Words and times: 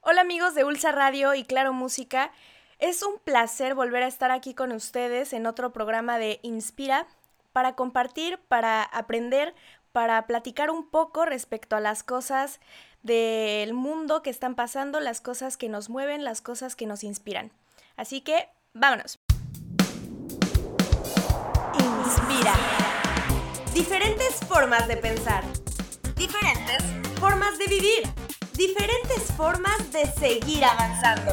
Hola 0.00 0.22
amigos 0.22 0.54
de 0.54 0.64
Ulsa 0.64 0.90
Radio 0.92 1.34
y 1.34 1.44
Claro 1.44 1.72
Música. 1.72 2.32
Es 2.78 3.02
un 3.02 3.18
placer 3.18 3.74
volver 3.74 4.02
a 4.02 4.06
estar 4.08 4.30
aquí 4.30 4.54
con 4.54 4.72
ustedes 4.72 5.32
en 5.32 5.46
otro 5.46 5.72
programa 5.72 6.18
de 6.18 6.40
Inspira 6.42 7.06
para 7.52 7.74
compartir, 7.74 8.38
para 8.48 8.82
aprender, 8.82 9.54
para 9.92 10.26
platicar 10.26 10.70
un 10.70 10.88
poco 10.88 11.24
respecto 11.24 11.76
a 11.76 11.80
las 11.80 12.02
cosas 12.02 12.60
del 13.02 13.74
mundo 13.74 14.22
que 14.22 14.30
están 14.30 14.54
pasando, 14.54 15.00
las 15.00 15.20
cosas 15.20 15.56
que 15.56 15.68
nos 15.68 15.90
mueven, 15.90 16.24
las 16.24 16.40
cosas 16.40 16.74
que 16.74 16.86
nos 16.86 17.04
inspiran. 17.04 17.52
Así 17.96 18.20
que, 18.20 18.48
vámonos. 18.74 19.18
Inspira. 21.78 22.54
Diferentes 23.72 24.40
formas 24.48 24.88
de 24.88 24.96
pensar. 24.96 25.44
Diferentes 26.18 26.82
formas 27.20 27.56
de 27.58 27.66
vivir. 27.68 28.02
Diferentes 28.54 29.22
formas 29.36 29.92
de 29.92 30.04
seguir 30.18 30.64
avanzando. 30.64 31.30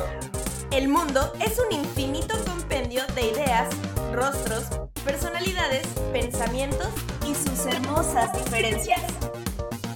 El 0.70 0.90
mundo 0.90 1.34
es 1.40 1.58
un 1.58 1.72
infinito 1.72 2.36
compendio 2.46 3.02
de 3.16 3.32
ideas, 3.32 3.68
rostros, 4.14 4.66
personalidades, 5.04 5.88
pensamientos 6.14 6.90
y 7.26 7.34
sus 7.34 7.66
hermosas 7.66 8.32
diferencias, 8.38 9.02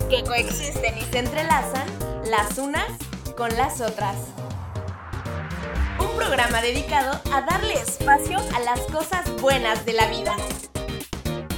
que 0.09 0.23
coexisten 0.23 0.97
y 0.97 1.03
se 1.03 1.19
entrelazan 1.19 1.87
las 2.25 2.57
unas 2.57 2.89
con 3.37 3.55
las 3.57 3.81
otras. 3.81 4.15
Un 5.99 6.17
programa 6.17 6.61
dedicado 6.61 7.21
a 7.31 7.41
darle 7.41 7.75
espacio 7.75 8.39
a 8.55 8.59
las 8.61 8.79
cosas 8.87 9.29
buenas 9.39 9.85
de 9.85 9.93
la 9.93 10.07
vida. 10.07 10.35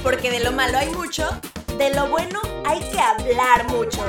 Porque 0.02 0.30
de 0.30 0.40
lo 0.40 0.52
malo 0.52 0.76
hay 0.76 0.90
mucho, 0.90 1.30
de 1.78 1.94
lo 1.94 2.08
bueno 2.08 2.40
hay 2.64 2.80
que 2.80 3.00
hablar 3.00 3.68
mucho. 3.68 4.04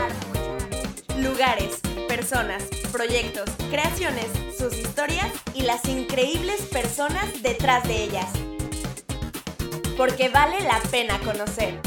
Lugares, 1.18 1.80
personas, 2.08 2.64
proyectos, 2.92 3.50
creaciones, 3.70 4.28
sus 4.58 4.74
historias 4.78 5.28
y 5.54 5.64
las 5.64 5.86
increíbles 5.86 6.62
personas 6.64 7.42
detrás 7.42 7.88
de 7.88 8.04
ellas 8.04 8.28
porque 9.98 10.30
vale 10.30 10.60
la 10.62 10.80
pena 10.92 11.20
conocer. 11.20 11.80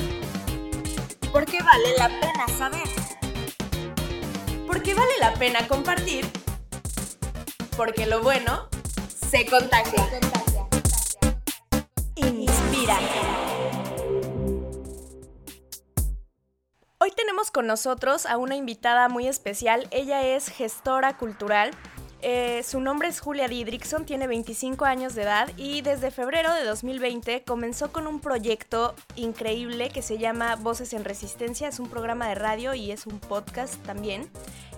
Porque 1.32 1.58
vale 1.62 1.96
la 1.98 2.08
pena 2.08 2.46
saber. 2.56 2.88
Porque 4.66 4.94
vale 4.94 5.12
la 5.20 5.34
pena 5.34 5.66
compartir. 5.66 6.26
Porque 7.76 8.06
lo 8.06 8.22
bueno 8.22 8.68
se 9.30 9.44
contagia. 9.46 10.08
Inspira. 12.14 12.98
Hoy 17.06 17.12
tenemos 17.12 17.52
con 17.52 17.68
nosotros 17.68 18.26
a 18.26 18.36
una 18.36 18.56
invitada 18.56 19.08
muy 19.08 19.28
especial. 19.28 19.86
Ella 19.92 20.26
es 20.26 20.48
gestora 20.48 21.16
cultural 21.16 21.70
eh, 22.22 22.64
su 22.64 22.80
nombre 22.80 23.08
es 23.08 23.20
Julia 23.20 23.46
Didrickson, 23.46 24.06
tiene 24.06 24.26
25 24.26 24.84
años 24.84 25.14
de 25.14 25.22
edad 25.22 25.48
y 25.56 25.82
desde 25.82 26.10
febrero 26.10 26.52
de 26.54 26.64
2020 26.64 27.44
comenzó 27.44 27.92
con 27.92 28.06
un 28.06 28.20
proyecto 28.20 28.94
increíble 29.16 29.90
que 29.90 30.02
se 30.02 30.18
llama 30.18 30.56
Voces 30.56 30.92
en 30.94 31.04
Resistencia. 31.04 31.68
Es 31.68 31.78
un 31.78 31.88
programa 31.88 32.28
de 32.28 32.34
radio 32.34 32.74
y 32.74 32.90
es 32.90 33.06
un 33.06 33.20
podcast 33.20 33.74
también, 33.84 34.28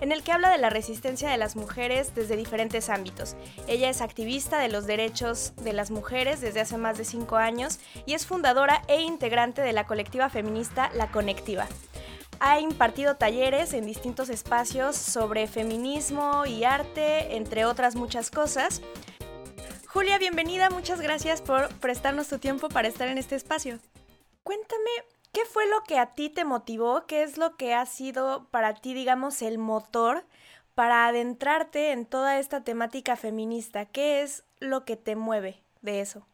en 0.01 0.11
el 0.11 0.21
que 0.21 0.33
habla 0.33 0.51
de 0.51 0.57
la 0.57 0.69
resistencia 0.69 1.29
de 1.29 1.37
las 1.37 1.55
mujeres 1.55 2.13
desde 2.13 2.35
diferentes 2.35 2.89
ámbitos. 2.89 3.35
Ella 3.67 3.89
es 3.89 4.01
activista 4.01 4.59
de 4.59 4.69
los 4.69 4.85
derechos 4.85 5.53
de 5.63 5.73
las 5.73 5.91
mujeres 5.91 6.41
desde 6.41 6.59
hace 6.59 6.77
más 6.77 6.97
de 6.97 7.05
5 7.05 7.37
años 7.37 7.79
y 8.05 8.13
es 8.13 8.27
fundadora 8.27 8.83
e 8.87 9.01
integrante 9.01 9.61
de 9.61 9.73
la 9.73 9.87
colectiva 9.87 10.29
feminista 10.29 10.91
La 10.93 11.09
Conectiva. 11.09 11.67
Ha 12.41 12.61
impartido 12.61 13.17
talleres 13.17 13.73
en 13.73 13.85
distintos 13.85 14.29
espacios 14.29 14.95
sobre 14.95 15.45
feminismo 15.47 16.45
y 16.45 16.63
arte, 16.63 17.35
entre 17.35 17.65
otras 17.65 17.95
muchas 17.95 18.31
cosas. 18.31 18.81
Julia, 19.87 20.17
bienvenida, 20.17 20.69
muchas 20.69 21.01
gracias 21.01 21.41
por 21.41 21.67
prestarnos 21.79 22.29
tu 22.29 22.39
tiempo 22.39 22.69
para 22.69 22.87
estar 22.87 23.09
en 23.09 23.17
este 23.17 23.35
espacio. 23.35 23.79
Cuéntame, 24.43 24.89
¿qué 25.33 25.41
fue 25.51 25.67
lo 25.67 25.83
que 25.83 25.99
a 25.99 26.13
ti 26.13 26.29
te 26.29 26.45
motivó? 26.45 27.05
¿Qué 27.07 27.23
es 27.23 27.37
lo 27.37 27.57
que 27.57 27.73
ha 27.73 27.85
sido 27.85 28.47
para 28.51 28.73
ti, 28.73 28.93
digamos, 28.93 29.41
el 29.41 29.57
motor 29.57 30.23
para 30.75 31.07
adentrarte 31.07 31.91
en 31.91 32.05
toda 32.05 32.39
esta 32.39 32.63
temática 32.63 33.17
feminista? 33.17 33.85
¿Qué 33.85 34.21
es 34.21 34.45
lo 34.59 34.85
que 34.85 34.95
te 34.95 35.17
mueve 35.17 35.61
de 35.81 35.99
eso? 35.99 36.28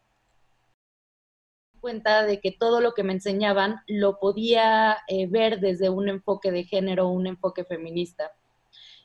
Cuenta 1.85 2.23
de 2.23 2.39
que 2.39 2.51
todo 2.51 2.81
lo 2.81 2.95
que 2.95 3.03
me 3.03 3.13
enseñaban 3.13 3.75
lo 3.85 4.17
podía 4.17 4.97
eh, 5.07 5.27
ver 5.27 5.59
desde 5.59 5.87
un 5.87 6.09
enfoque 6.09 6.51
de 6.51 6.63
género, 6.63 7.09
un 7.09 7.27
enfoque 7.27 7.63
feminista. 7.63 8.31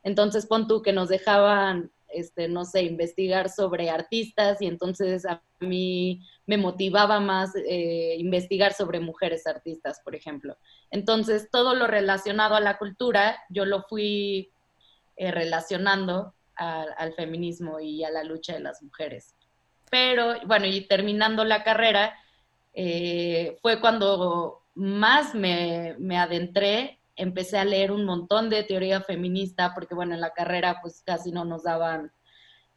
Entonces, 0.02 0.46
pon 0.46 0.66
tú 0.66 0.80
que 0.80 0.94
nos 0.94 1.10
dejaban, 1.10 1.92
este, 2.08 2.48
no 2.48 2.64
sé, 2.64 2.84
investigar 2.84 3.50
sobre 3.50 3.90
artistas 3.90 4.62
y 4.62 4.66
entonces 4.66 5.26
a 5.26 5.42
mí 5.60 6.22
me 6.46 6.56
motivaba 6.56 7.20
más 7.20 7.54
eh, 7.54 8.16
investigar 8.16 8.72
sobre 8.72 8.98
mujeres 8.98 9.46
artistas, 9.46 10.00
por 10.02 10.14
ejemplo. 10.14 10.56
Entonces, 10.90 11.50
todo 11.52 11.74
lo 11.74 11.86
relacionado 11.86 12.54
a 12.54 12.60
la 12.60 12.78
cultura, 12.78 13.36
yo 13.50 13.66
lo 13.66 13.82
fui 13.82 14.52
eh, 15.16 15.30
relacionando 15.32 16.32
al 16.56 17.14
feminismo 17.14 17.78
y 17.78 18.04
a 18.04 18.10
la 18.10 18.24
lucha 18.24 18.54
de 18.54 18.60
las 18.60 18.82
mujeres. 18.82 19.34
Pero, 19.90 20.34
bueno, 20.46 20.64
y 20.64 20.86
terminando 20.86 21.44
la 21.44 21.62
carrera, 21.62 22.14
eh, 22.72 23.58
fue 23.62 23.80
cuando 23.80 24.62
más 24.74 25.34
me, 25.34 25.96
adentré, 26.16 27.00
empecé 27.16 27.58
a 27.58 27.64
leer 27.64 27.92
un 27.92 28.04
montón 28.04 28.50
de 28.50 28.62
teoría 28.62 29.00
feminista, 29.00 29.74
porque 29.74 29.94
bueno, 29.94 30.14
en 30.14 30.20
la 30.20 30.32
carrera 30.32 30.78
pues 30.80 31.02
casi 31.04 31.32
no 31.32 31.44
nos 31.44 31.64
daban 31.64 32.12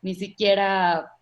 ni 0.01 0.15
siquiera 0.15 1.13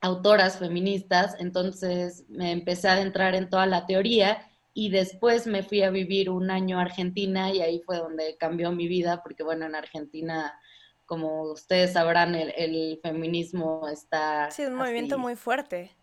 autoras 0.00 0.58
feministas, 0.58 1.36
entonces 1.38 2.24
me 2.28 2.52
empecé 2.52 2.88
a 2.88 2.94
adentrar 2.94 3.34
en 3.34 3.48
toda 3.48 3.66
la 3.66 3.86
teoría 3.86 4.50
y 4.74 4.90
después 4.90 5.46
me 5.46 5.62
fui 5.62 5.82
a 5.82 5.90
vivir 5.90 6.28
un 6.28 6.50
año 6.50 6.78
a 6.78 6.82
Argentina 6.82 7.50
y 7.50 7.60
ahí 7.60 7.80
fue 7.80 7.98
donde 7.98 8.36
cambió 8.36 8.72
mi 8.72 8.88
vida, 8.88 9.22
porque 9.22 9.42
bueno, 9.42 9.64
en 9.64 9.74
Argentina, 9.74 10.58
como 11.06 11.44
ustedes 11.44 11.92
sabrán, 11.92 12.34
el, 12.34 12.98
feminismo 13.02 13.88
está... 13.88 14.50
Sí, 14.50 14.62
es 14.62 14.68
un 14.68 14.76
movimiento 14.76 15.18
muy 15.18 15.34
fuerte 15.36 15.96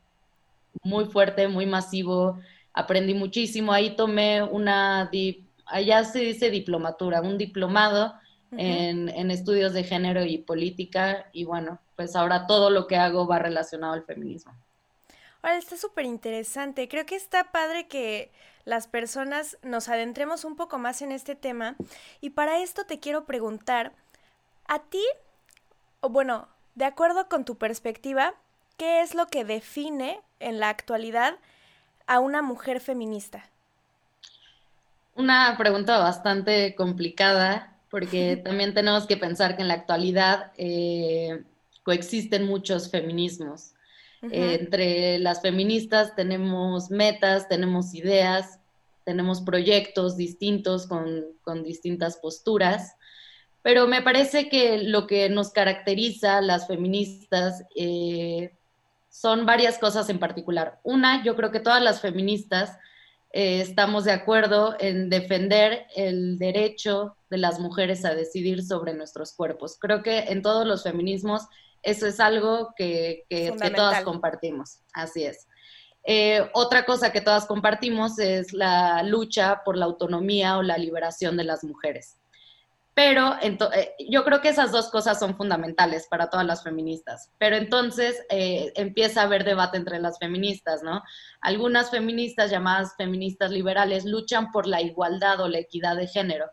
muy 0.81 1.05
fuerte, 1.05 1.47
muy 1.47 1.65
masivo. 1.65 2.39
Aprendí 2.73 3.13
muchísimo. 3.13 3.71
Ahí 3.71 3.95
tomé 3.95 4.41
una, 4.41 5.09
allá 5.65 6.03
se 6.05 6.19
dice 6.19 6.49
diplomatura, 6.49 7.21
un 7.21 7.37
diplomado 7.37 8.13
en, 8.51 9.09
en, 9.09 9.31
estudios 9.31 9.73
de 9.73 9.83
género 9.83 10.23
y 10.25 10.37
política. 10.39 11.27
Y 11.31 11.45
bueno, 11.45 11.79
pues 11.95 12.15
ahora 12.15 12.47
todo 12.47 12.69
lo 12.69 12.87
que 12.87 12.97
hago 12.97 13.27
va 13.27 13.39
relacionado 13.39 13.93
al 13.93 14.03
feminismo. 14.03 14.53
Ahora 15.41 15.57
está 15.57 15.77
súper 15.77 16.05
interesante. 16.05 16.87
Creo 16.87 17.05
que 17.05 17.15
está 17.15 17.51
padre 17.51 17.87
que 17.87 18.31
las 18.65 18.87
personas 18.87 19.57
nos 19.61 19.89
adentremos 19.89 20.45
un 20.45 20.55
poco 20.55 20.77
más 20.77 21.01
en 21.01 21.11
este 21.11 21.35
tema. 21.35 21.75
Y 22.21 22.31
para 22.31 22.61
esto 22.61 22.85
te 22.85 22.99
quiero 22.99 23.25
preguntar, 23.25 23.93
a 24.67 24.79
ti, 24.79 25.03
o 25.99 26.09
bueno, 26.09 26.47
de 26.75 26.85
acuerdo 26.85 27.27
con 27.27 27.45
tu 27.45 27.57
perspectiva, 27.57 28.35
¿qué 28.77 29.01
es 29.01 29.15
lo 29.15 29.27
que 29.27 29.45
define 29.45 30.19
en 30.39 30.59
la 30.59 30.69
actualidad 30.69 31.35
a 32.07 32.19
una 32.19 32.41
mujer 32.41 32.79
feminista? 32.79 33.49
Una 35.15 35.55
pregunta 35.57 35.97
bastante 35.99 36.75
complicada 36.75 37.73
porque 37.89 38.37
también 38.43 38.73
tenemos 38.73 39.05
que 39.05 39.17
pensar 39.17 39.55
que 39.55 39.61
en 39.61 39.67
la 39.67 39.75
actualidad 39.75 40.51
eh, 40.57 41.43
coexisten 41.83 42.45
muchos 42.45 42.89
feminismos. 42.89 43.71
entre 44.21 45.19
las 45.19 45.41
feministas 45.41 46.15
tenemos 46.15 46.89
metas, 46.89 47.49
tenemos 47.49 47.93
ideas, 47.93 48.57
tenemos 49.03 49.41
proyectos 49.41 50.15
distintos 50.15 50.87
con, 50.87 51.63
distintas 51.63 52.17
posturas, 52.17 52.95
pero 53.61 53.85
me 53.85 54.01
parece 54.01 54.49
que 54.49 54.77
lo 54.77 55.07
que 55.07 55.29
nos 55.29 55.51
caracteriza 55.51 56.41
las 56.41 56.67
feministas 56.67 57.63
eh, 57.75 58.53
son 59.13 59.45
varias 59.45 59.77
cosas 59.77 60.09
en 60.09 60.17
particular. 60.17 60.79
Una, 60.81 61.23
yo 61.23 61.35
creo 61.35 61.51
que 61.51 61.59
todas 61.59 61.83
las 61.83 62.01
feministas 62.01 62.79
eh, 63.31 63.61
estamos 63.61 64.05
de 64.05 64.11
acuerdo 64.11 64.75
en 64.79 65.11
defender 65.11 65.85
el 65.95 66.39
derecho 66.39 67.15
de 67.29 67.37
las 67.37 67.59
mujeres 67.59 68.05
a 68.05 68.15
decidir 68.15 68.63
sobre 68.63 68.95
nuestros 68.95 69.33
cuerpos. 69.33 69.77
Creo 69.79 70.01
que 70.01 70.17
en 70.17 70.41
todos 70.41 70.65
los 70.65 70.81
feminismos 70.81 71.43
eso 71.83 72.07
es 72.07 72.19
algo 72.19 72.73
que, 72.75 73.25
que, 73.29 73.53
todas 73.75 74.03
compartimos. 74.03 74.79
Así 74.93 75.25
es. 75.25 75.47
Eh, 76.05 76.49
otra 76.53 76.83
cosa 76.83 77.11
que 77.11 77.21
todas 77.21 77.45
compartimos 77.45 78.17
es 78.17 78.51
la 78.51 79.03
lucha 79.03 79.61
por 79.63 79.77
la 79.77 79.85
autonomía 79.85 80.57
o 80.57 80.63
la 80.63 80.79
liberación 80.79 81.37
de 81.37 81.43
las 81.43 81.63
mujeres. 81.63 82.17
Pero 82.95 83.35
eh, 83.41 83.57
yo 84.07 84.23
creo 84.23 84.41
que 84.41 84.49
esas 84.49 84.71
dos 84.71 84.89
cosas 84.89 85.17
son 85.17 85.35
fundamentales 85.35 86.07
para 86.07 86.29
todas 86.29 86.45
las 86.45 86.63
feministas. 86.63 87.31
Pero 87.39 87.55
entonces 87.55 88.23
eh, 88.29 88.71
empieza 88.75 89.21
a 89.21 89.23
haber 89.25 89.43
debate 89.43 89.77
entre 89.77 89.99
las 89.99 90.19
feministas, 90.19 90.83
¿no? 90.83 91.01
Algunas 91.41 91.89
feministas 91.89 92.51
llamadas 92.51 92.93
feministas 92.95 93.51
liberales 93.51 94.05
luchan 94.05 94.51
por 94.51 94.67
la 94.67 94.81
igualdad 94.81 95.39
o 95.41 95.47
la 95.47 95.59
equidad 95.59 95.95
de 95.95 96.07
género. 96.07 96.45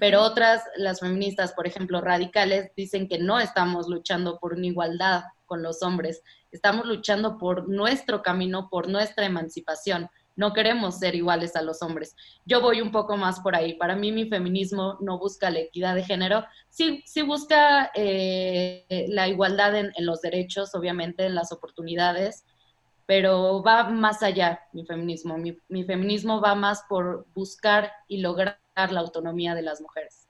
Pero 0.00 0.22
otras, 0.22 0.62
las 0.76 1.00
feministas, 1.00 1.52
por 1.52 1.66
ejemplo, 1.66 2.00
radicales, 2.00 2.72
dicen 2.76 3.06
que 3.06 3.18
no 3.18 3.38
estamos 3.38 3.88
luchando 3.88 4.38
por 4.38 4.54
una 4.54 4.66
igualdad 4.66 5.22
con 5.46 5.62
los 5.62 5.82
hombres, 5.82 6.22
estamos 6.50 6.86
luchando 6.86 7.38
por 7.38 7.68
nuestro 7.68 8.22
camino, 8.22 8.68
por 8.70 8.88
nuestra 8.88 9.26
emancipación 9.26 10.08
no 10.36 10.52
queremos 10.52 10.98
ser 10.98 11.14
iguales 11.14 11.56
a 11.56 11.62
los 11.62 11.82
hombres. 11.82 12.16
Yo 12.44 12.60
voy 12.60 12.80
un 12.80 12.90
poco 12.90 13.16
más 13.16 13.40
por 13.40 13.54
ahí. 13.54 13.74
Para 13.74 13.96
mí 13.96 14.12
mi 14.12 14.28
feminismo 14.28 14.98
no 15.00 15.18
busca 15.18 15.50
la 15.50 15.60
equidad 15.60 15.94
de 15.94 16.04
género, 16.04 16.44
sí, 16.68 17.02
sí 17.06 17.22
busca 17.22 17.90
eh, 17.94 19.06
la 19.08 19.28
igualdad 19.28 19.76
en, 19.76 19.92
los 19.98 20.20
derechos, 20.20 20.74
obviamente, 20.74 21.26
en 21.26 21.34
las 21.34 21.52
oportunidades, 21.52 22.44
pero 23.06 23.62
va 23.62 23.84
más 23.90 24.22
allá 24.22 24.60
mi 24.72 24.84
feminismo. 24.84 25.38
Mi, 25.38 25.58
mi 25.68 25.84
feminismo 25.84 26.40
va 26.40 26.54
más 26.54 26.82
por 26.88 27.26
buscar 27.34 27.92
y 28.08 28.18
lograr 28.18 28.58
la 28.74 29.00
autonomía 29.00 29.54
de 29.54 29.62
las 29.62 29.80
mujeres. 29.80 30.24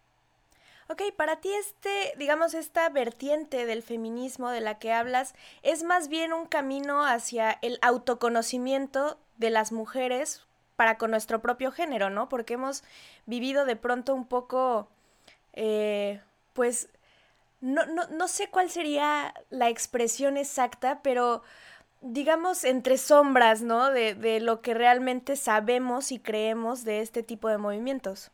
Ok, 0.91 1.01
para 1.17 1.41
ti 1.41 1.51
este, 1.55 2.13
digamos, 2.19 2.53
esta 2.53 2.91
vertiente 2.91 3.65
del 3.65 3.83
feminismo 3.83 4.51
de 4.51 4.61
la 4.61 4.79
que 4.79 4.93
hablas 4.93 5.35
es 5.63 5.83
más 5.83 6.09
bien 6.09 6.35
un 6.35 6.45
camino 6.45 7.07
hacia 7.07 7.53
el 7.63 7.79
autoconocimiento 7.81 9.19
de 9.39 9.51
las 9.51 9.73
mujeres 9.73 10.43
para 10.77 10.99
con 10.99 11.11
nuestro 11.11 11.41
propio 11.43 11.73
género, 11.73 12.11
¿no? 12.11 12.29
Porque 12.29 12.55
hemos 12.55 12.83
vivido 13.27 13.65
de 13.65 13.77
pronto 13.77 14.15
un 14.15 14.27
poco, 14.27 14.89
eh, 15.55 16.21
pues, 16.55 16.89
no, 17.61 17.87
no, 17.87 18.07
no 18.09 18.29
sé 18.29 18.49
cuál 18.51 18.71
sería 18.71 19.35
la 19.51 19.69
expresión 19.71 20.37
exacta, 20.37 21.01
pero 21.03 21.43
digamos 22.03 22.65
entre 22.65 22.99
sombras, 22.99 23.63
¿no? 23.63 23.91
De, 23.91 24.15
de 24.15 24.41
lo 24.41 24.63
que 24.63 24.75
realmente 24.75 25.37
sabemos 25.37 26.13
y 26.13 26.21
creemos 26.21 26.85
de 26.85 27.01
este 27.01 27.23
tipo 27.23 27.49
de 27.49 27.59
movimientos. 27.59 28.31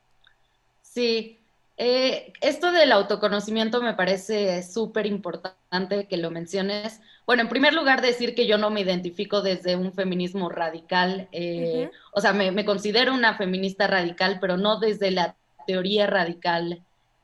Sí, 0.83 1.39
eh, 1.77 2.33
esto 2.41 2.73
del 2.73 2.93
autoconocimiento 2.93 3.81
me 3.83 3.95
parece 3.95 4.63
súper 4.63 5.07
importante 5.07 6.09
que 6.09 6.17
lo 6.17 6.31
menciones. 6.31 7.01
Bueno, 7.31 7.45
en 7.45 7.49
primer 7.49 7.75
lugar, 7.75 8.03
decir 8.03 8.35
que 8.35 8.49
yo 8.49 8.59
no 8.59 8.71
me 8.71 8.81
identifico 8.81 9.41
desde 9.41 9.77
un 9.77 9.93
feminismo 9.93 10.49
radical, 10.49 11.29
eh, 11.31 11.89
o 12.13 12.21
sea, 12.21 12.33
me, 12.33 12.65
considero 12.65 13.15
una 13.15 13.37
feminista 13.37 13.87
radical, 13.87 14.39
pero 14.41 14.57
no 14.57 14.81
desde 14.81 15.13
la 15.13 15.37
teoría 15.65 16.09
radical 16.09 16.83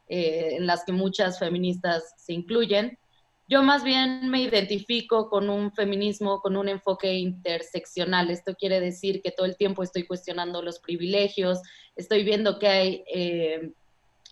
eh, 0.08 0.58
en 0.58 0.67
las 0.69 0.85
que 0.85 0.93
muchas 0.93 1.41
feministas 1.41 2.14
se 2.19 2.35
incluyen. 2.35 2.97
Yo 3.49 3.64
más 3.64 3.82
bien 3.82 4.31
me 4.31 4.43
identifico 4.43 5.29
con 5.29 5.50
un 5.50 5.73
feminismo, 5.73 6.41
con 6.41 6.56
un 6.56 6.69
enfoque 6.69 7.12
interseccional. 7.14 8.31
Esto 8.31 8.55
quiere 8.55 8.79
decir 8.79 9.20
que 9.23 9.32
todo 9.32 9.47
el 9.47 9.56
tiempo 9.56 9.82
estoy 9.82 10.05
cuestionando 10.05 10.62
los 10.62 10.79
privilegios, 10.79 11.59
estoy 11.97 12.23
viendo 12.23 12.61
que 12.61 12.69
hay 12.69 13.05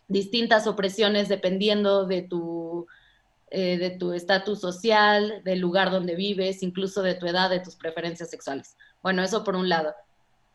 distintas 0.07 0.69
opresiones 0.69 1.29
dependiendo 1.29 2.07
de 2.07 2.23
tu 2.23 2.87
eh, 3.57 3.79
de 3.79 3.91
tu 3.91 4.13
estatus 4.13 4.61
social, 4.61 5.41
del 5.45 5.61
lugar 5.61 5.93
donde 5.93 6.17
vives, 6.17 6.65
incluso 6.65 7.03
de 7.03 7.15
tu 7.15 7.29
edad, 7.29 7.51
de 7.51 7.61
tus 7.61 7.77
preferencias 7.77 8.29
sexuales. 8.29 8.77
Bueno, 9.01 9.23
eso 9.23 9.45
por 9.45 9.55
un 9.55 9.69
lado. 9.69 9.95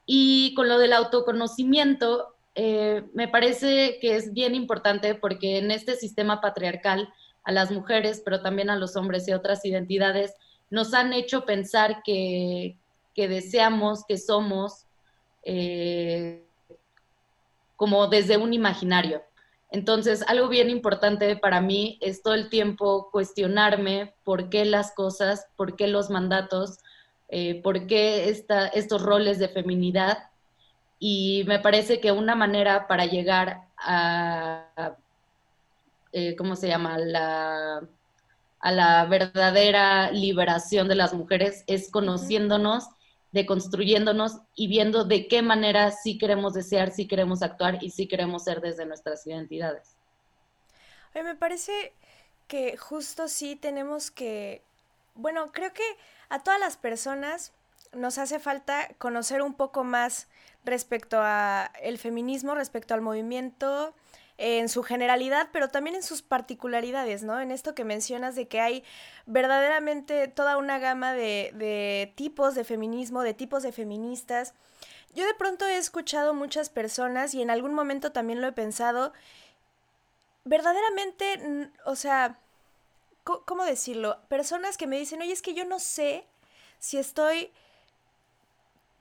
Y 0.06 0.54
con 0.54 0.68
lo 0.68 0.78
del 0.78 0.92
autoconocimiento, 0.92 2.36
eh, 2.56 3.06
me 3.14 3.30
parece 3.30 4.00
que 4.02 4.18
es 4.18 4.34
bien 4.34 4.54
importante 4.54 5.16
porque 5.16 5.60
en 5.60 5.72
este 5.72 5.96
sistema 5.96 6.42
patriarcal 6.42 7.08
a 7.46 7.54
las 7.54 7.72
mujeres, 7.72 8.22
pero 8.26 8.42
también 8.42 8.70
a 8.70 8.76
los 8.76 8.98
hombres 8.98 9.26
y 9.30 9.32
otras 9.32 9.64
identidades, 9.64 10.34
nos 10.70 10.94
han 10.94 11.14
hecho 11.14 11.46
pensar 11.46 12.02
que, 12.04 12.76
que 13.16 13.30
deseamos, 13.30 14.04
que 14.06 14.18
somos, 14.18 14.88
eh, 15.44 16.44
como 17.78 18.08
desde 18.08 18.36
un 18.36 18.54
imaginario. 18.54 19.24
Entonces, 19.72 20.24
algo 20.28 20.48
bien 20.48 20.70
importante 20.70 21.36
para 21.36 21.62
mí 21.62 22.00
es 22.02 22.24
todo 22.24 22.34
el 22.34 22.50
tiempo 22.50 23.10
cuestionarme 23.12 24.16
por 24.24 24.50
qué 24.50 24.66
las 24.66 24.94
cosas, 24.94 25.48
por 25.56 25.76
qué 25.76 25.88
los 25.88 26.10
mandatos, 26.10 26.80
eh, 27.28 27.62
por 27.62 27.86
qué 27.86 28.30
estos 28.30 29.02
roles 29.02 29.38
de 29.38 29.50
feminidad. 29.50 30.30
Y 30.98 31.44
me 31.48 31.60
parece 31.60 32.00
que 32.00 32.12
una 32.12 32.36
manera 32.36 32.88
para 32.88 33.06
llegar 33.06 33.68
a, 33.78 34.98
eh, 36.12 36.36
¿cómo 36.36 36.56
se 36.56 36.68
llama? 36.68 36.98
La, 36.98 37.84
a 38.60 38.72
la 38.72 39.06
verdadera 39.06 40.12
liberación 40.12 40.88
de 40.88 40.96
las 40.96 41.14
mujeres 41.14 41.64
es 41.68 41.92
conociéndonos 41.92 42.90
deconstruyéndonos 43.32 44.40
y 44.56 44.68
viendo 44.68 45.04
de 45.06 45.28
qué 45.28 45.42
manera 45.42 45.92
sí 45.92 46.18
queremos 46.18 46.54
desear, 46.54 46.92
sí 46.92 47.08
queremos 47.08 47.42
actuar 47.42 47.84
y 47.84 47.92
sí 47.92 48.08
queremos 48.08 48.44
ser 48.44 48.62
desde 48.62 48.86
nuestras 48.86 49.26
identidades. 49.28 49.96
me 51.14 51.36
parece 51.36 51.94
que 52.48 52.78
justo 52.78 53.28
sí 53.28 53.56
tenemos 53.56 54.10
que, 54.10 54.64
bueno, 55.14 55.52
creo 55.52 55.74
que 55.74 55.84
a 56.30 56.44
todas 56.44 56.60
las 56.60 56.78
personas 56.78 57.54
nos 57.94 58.18
hace 58.18 58.40
falta 58.40 58.90
conocer 58.98 59.42
un 59.42 59.54
poco 59.54 59.84
más 59.84 60.28
respecto 60.66 61.20
a 61.22 61.72
el 61.82 61.98
feminismo, 61.98 62.56
respecto 62.56 62.94
al 62.94 63.02
movimiento, 63.02 63.94
en 64.42 64.70
su 64.70 64.84
generalidad, 64.84 65.50
pero 65.52 65.68
también 65.68 65.98
en 65.98 66.04
sus 66.04 66.22
particularidades, 66.22 67.24
¿no? 67.24 67.42
En 67.42 67.52
esto 67.52 67.76
que 67.76 67.84
mencionas 67.84 68.36
de 68.36 68.48
que 68.48 68.62
hay 68.62 68.84
verdaderamente 69.26 70.30
toda 70.30 70.58
una 70.58 70.80
gama 70.80 71.14
de, 71.14 71.52
de 71.56 72.14
tipos 72.16 72.56
de 72.56 72.64
feminismo, 72.64 73.22
de 73.22 73.34
tipos 73.34 73.64
de 73.64 73.74
feministas. 73.74 74.54
Yo 75.14 75.26
de 75.28 75.34
pronto 75.34 75.66
he 75.68 75.76
escuchado 75.76 76.34
muchas 76.34 76.70
personas 76.70 77.34
y 77.34 77.42
en 77.42 77.50
algún 77.50 77.74
momento 77.74 78.14
también 78.14 78.40
lo 78.40 78.48
he 78.48 78.54
pensado, 78.54 79.12
verdaderamente, 80.46 81.70
o 81.86 81.98
sea, 81.98 82.40
¿cómo 83.24 83.66
decirlo? 83.66 84.22
Personas 84.30 84.78
que 84.78 84.88
me 84.88 84.98
dicen, 84.98 85.22
oye, 85.22 85.34
es 85.34 85.42
que 85.42 85.54
yo 85.54 85.66
no 85.66 85.80
sé 85.80 86.26
si 86.80 86.98
estoy 86.98 87.52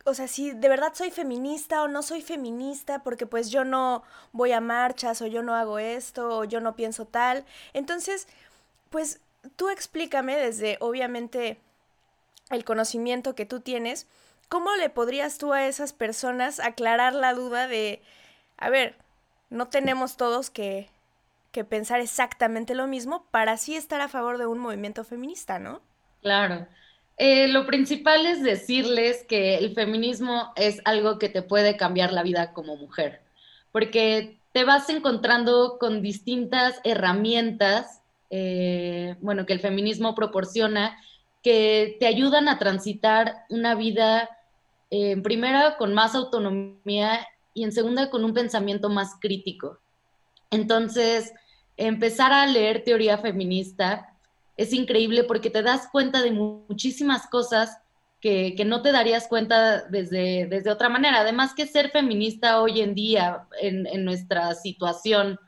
o 0.08 0.14
sea, 0.14 0.28
si 0.28 0.52
de 0.52 0.68
verdad 0.68 0.92
soy 0.94 1.10
feminista 1.10 1.82
o 1.82 1.88
no 1.88 2.02
soy 2.02 2.22
feminista, 2.22 3.02
porque 3.02 3.26
pues 3.26 3.50
yo 3.50 3.64
no 3.64 4.02
voy 4.32 4.52
a 4.52 4.60
marchas 4.60 5.22
o 5.22 5.26
yo 5.26 5.42
no 5.42 5.54
hago 5.54 5.78
esto 5.78 6.38
o 6.38 6.44
yo 6.44 6.60
no 6.60 6.76
pienso 6.76 7.06
tal. 7.06 7.44
Entonces, 7.74 8.28
pues 8.90 9.20
tú 9.56 9.68
explícame 9.70 10.36
desde, 10.36 10.78
obviamente, 10.80 11.58
el 12.50 12.64
conocimiento 12.64 13.34
que 13.34 13.46
tú 13.46 13.60
tienes, 13.60 14.06
¿cómo 14.48 14.74
le 14.76 14.90
podrías 14.90 15.38
tú 15.38 15.52
a 15.52 15.66
esas 15.66 15.92
personas 15.92 16.60
aclarar 16.60 17.14
la 17.14 17.34
duda 17.34 17.68
de, 17.68 18.02
a 18.56 18.70
ver, 18.70 18.96
no 19.50 19.68
tenemos 19.68 20.16
todos 20.16 20.50
que, 20.50 20.88
que 21.52 21.64
pensar 21.64 22.00
exactamente 22.00 22.74
lo 22.74 22.86
mismo 22.86 23.24
para 23.30 23.52
así 23.52 23.76
estar 23.76 24.00
a 24.00 24.08
favor 24.08 24.38
de 24.38 24.46
un 24.46 24.58
movimiento 24.58 25.04
feminista, 25.04 25.58
¿no? 25.58 25.82
Claro. 26.22 26.68
Eh, 27.18 27.48
lo 27.48 27.66
principal 27.66 28.26
es 28.26 28.44
decirles 28.44 29.24
que 29.28 29.56
el 29.56 29.74
feminismo 29.74 30.52
es 30.54 30.80
algo 30.84 31.18
que 31.18 31.28
te 31.28 31.42
puede 31.42 31.76
cambiar 31.76 32.12
la 32.12 32.22
vida 32.22 32.52
como 32.52 32.76
mujer, 32.76 33.20
porque 33.72 34.38
te 34.52 34.62
vas 34.62 34.88
encontrando 34.88 35.78
con 35.80 36.00
distintas 36.00 36.80
herramientas, 36.84 38.02
eh, 38.30 39.16
bueno, 39.20 39.46
que 39.46 39.52
el 39.52 39.60
feminismo 39.60 40.14
proporciona, 40.14 40.96
que 41.42 41.96
te 41.98 42.06
ayudan 42.06 42.48
a 42.48 42.58
transitar 42.58 43.44
una 43.50 43.74
vida, 43.74 44.30
eh, 44.90 45.10
en 45.10 45.24
primera, 45.24 45.76
con 45.76 45.94
más 45.94 46.14
autonomía 46.14 47.26
y 47.52 47.64
en 47.64 47.72
segunda, 47.72 48.10
con 48.10 48.24
un 48.24 48.32
pensamiento 48.32 48.90
más 48.90 49.16
crítico. 49.20 49.80
Entonces, 50.52 51.32
empezar 51.76 52.32
a 52.32 52.46
leer 52.46 52.84
teoría 52.84 53.18
feminista 53.18 54.07
es 54.58 54.72
increíble 54.72 55.22
porque 55.22 55.50
te 55.50 55.62
das 55.62 55.88
cuenta 55.90 56.20
de 56.20 56.32
muchísimas 56.32 57.28
cosas 57.28 57.78
que, 58.20 58.56
no 58.66 58.82
te 58.82 58.90
darías 58.90 59.28
cuenta 59.28 59.84
desde, 59.84 60.46
desde 60.46 60.72
otra 60.72 60.88
manera. 60.88 61.20
Además 61.20 61.54
que 61.54 61.64
ser 61.64 61.90
feminista 61.90 62.60
hoy 62.60 62.80
en 62.80 62.92
día, 62.92 63.46
en, 63.60 64.04
nuestra 64.04 64.52
situación, 64.56 65.38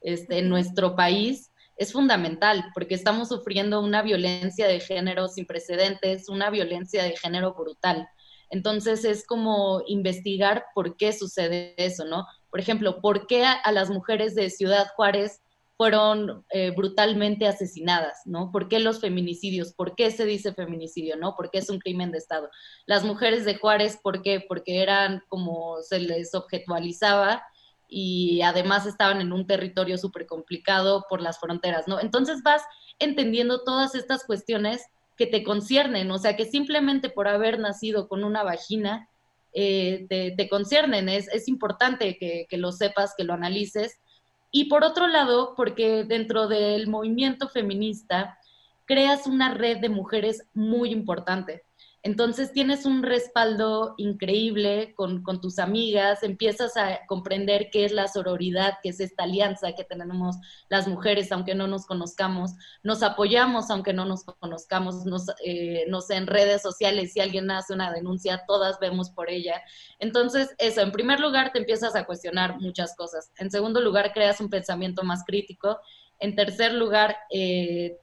este, 0.00 0.40
en 0.40 0.48
nuestro 0.48 0.96
país, 0.96 1.52
es 1.76 1.92
fundamental 1.92 2.64
porque 2.74 2.96
estamos 2.96 3.28
sufriendo 3.28 3.80
una 3.80 4.02
violencia 4.02 4.66
de 4.66 4.80
género 4.80 5.28
sin 5.28 5.46
precedentes, 5.46 6.28
una 6.28 6.50
violencia 6.50 7.04
de 7.04 7.16
género 7.16 7.54
brutal. 7.54 8.08
Entonces 8.50 9.04
es 9.04 9.24
como 9.24 9.82
investigar 9.86 10.64
por 10.74 10.96
qué 10.96 11.12
sucede 11.12 11.74
eso, 11.76 12.04
¿no? 12.04 12.26
Por 12.50 12.58
ejemplo, 12.58 13.00
¿por 13.00 13.28
qué 13.28 13.44
a 13.44 13.70
las 13.70 13.90
mujeres 13.90 14.34
de 14.34 14.50
Ciudad 14.50 14.88
Juárez 14.96 15.40
fueron 15.76 16.44
eh, 16.50 16.70
brutalmente 16.70 17.46
asesinadas, 17.46 18.22
¿no? 18.24 18.50
¿Por 18.50 18.68
qué 18.68 18.78
los 18.78 19.00
feminicidios? 19.00 19.72
¿Por 19.72 19.94
qué 19.94 20.10
se 20.10 20.24
dice 20.24 20.54
feminicidio, 20.54 21.16
no? 21.16 21.34
¿Por 21.36 21.50
qué 21.50 21.58
es 21.58 21.68
un 21.68 21.78
crimen 21.78 22.12
de 22.12 22.18
Estado? 22.18 22.48
Las 22.86 23.04
mujeres 23.04 23.44
de 23.44 23.56
Juárez, 23.56 23.98
¿por 24.02 24.22
qué? 24.22 24.44
Porque 24.46 24.82
eran 24.82 25.22
como 25.28 25.82
se 25.82 26.00
les 26.00 26.34
objetualizaba 26.34 27.42
y 27.88 28.40
además 28.42 28.86
estaban 28.86 29.20
en 29.20 29.32
un 29.32 29.46
territorio 29.46 29.98
súper 29.98 30.26
complicado 30.26 31.04
por 31.08 31.20
las 31.20 31.38
fronteras, 31.38 31.86
¿no? 31.86 32.00
Entonces 32.00 32.42
vas 32.42 32.62
entendiendo 32.98 33.62
todas 33.62 33.94
estas 33.94 34.24
cuestiones 34.24 34.82
que 35.16 35.26
te 35.26 35.42
conciernen, 35.42 36.10
o 36.10 36.18
sea, 36.18 36.36
que 36.36 36.44
simplemente 36.44 37.10
por 37.10 37.28
haber 37.28 37.58
nacido 37.58 38.08
con 38.08 38.24
una 38.24 38.42
vagina, 38.42 39.08
eh, 39.58 40.06
te, 40.36 40.48
conciernen, 40.50 41.08
es, 41.08 41.48
importante 41.48 42.18
que, 42.18 42.46
lo 42.58 42.72
sepas, 42.72 43.14
que 43.16 43.24
lo 43.24 43.32
analices. 43.32 43.98
Y 44.50 44.64
por 44.70 44.84
otro 44.84 45.06
lado, 45.06 45.54
porque 45.56 46.04
dentro 46.04 46.48
del 46.48 46.88
movimiento 46.88 47.48
feminista 47.48 48.38
creas 48.86 49.26
una 49.26 49.52
red 49.52 49.78
de 49.78 49.88
mujeres 49.88 50.48
muy 50.54 50.90
importante. 50.90 51.65
Entonces 52.06 52.52
tienes 52.52 52.86
un 52.86 53.02
respaldo 53.02 53.94
increíble 53.96 54.94
con, 54.94 55.24
tus 55.40 55.58
amigas, 55.58 56.22
empiezas 56.22 56.76
a 56.76 57.04
comprender 57.08 57.68
qué 57.72 57.84
es 57.84 57.90
la 57.90 58.06
sororidad, 58.06 58.74
qué 58.80 58.90
es 58.90 59.00
esta 59.00 59.24
alianza 59.24 59.72
que 59.72 59.82
tenemos 59.82 60.36
las 60.68 60.86
mujeres, 60.86 61.32
aunque 61.32 61.56
no 61.56 61.66
nos 61.66 61.84
conozcamos, 61.84 62.52
nos 62.84 63.02
apoyamos 63.02 63.72
aunque 63.72 63.92
no 63.92 64.04
nos 64.04 64.22
conozcamos, 64.22 65.04
nos, 65.04 65.30
eh, 65.44 65.86
en 66.10 66.26
redes 66.28 66.62
sociales, 66.62 67.12
si 67.12 67.18
alguien 67.18 67.50
hace 67.50 67.72
una 67.72 67.90
denuncia, 67.92 68.44
todas 68.46 68.78
vemos 68.78 69.10
por 69.10 69.28
ella. 69.28 69.60
Entonces, 69.98 70.54
eso, 70.58 70.82
en 70.82 70.92
primer 70.92 71.18
lugar, 71.18 71.50
te 71.50 71.58
empiezas 71.58 71.96
a 71.96 72.04
cuestionar 72.04 72.60
muchas 72.60 72.94
cosas. 72.94 73.32
En 73.36 73.50
segundo 73.50 73.80
lugar, 73.80 74.12
creas 74.12 74.40
un 74.40 74.48
pensamiento 74.48 75.02
más 75.02 75.24
crítico. 75.24 75.80
En 76.20 76.36
tercer 76.36 76.72
lugar, 76.72 77.16
eh, 77.32 77.98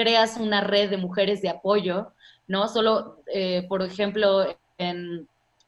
creas 0.00 0.36
una 0.36 0.60
red 0.60 0.90
de 0.90 0.96
mujeres 0.96 1.42
de 1.42 1.50
apoyo 1.50 2.12
¿no? 2.50 2.66
Solo, 2.66 3.22
eh, 3.32 3.64
por 3.68 3.80
ejemplo, 3.80 4.44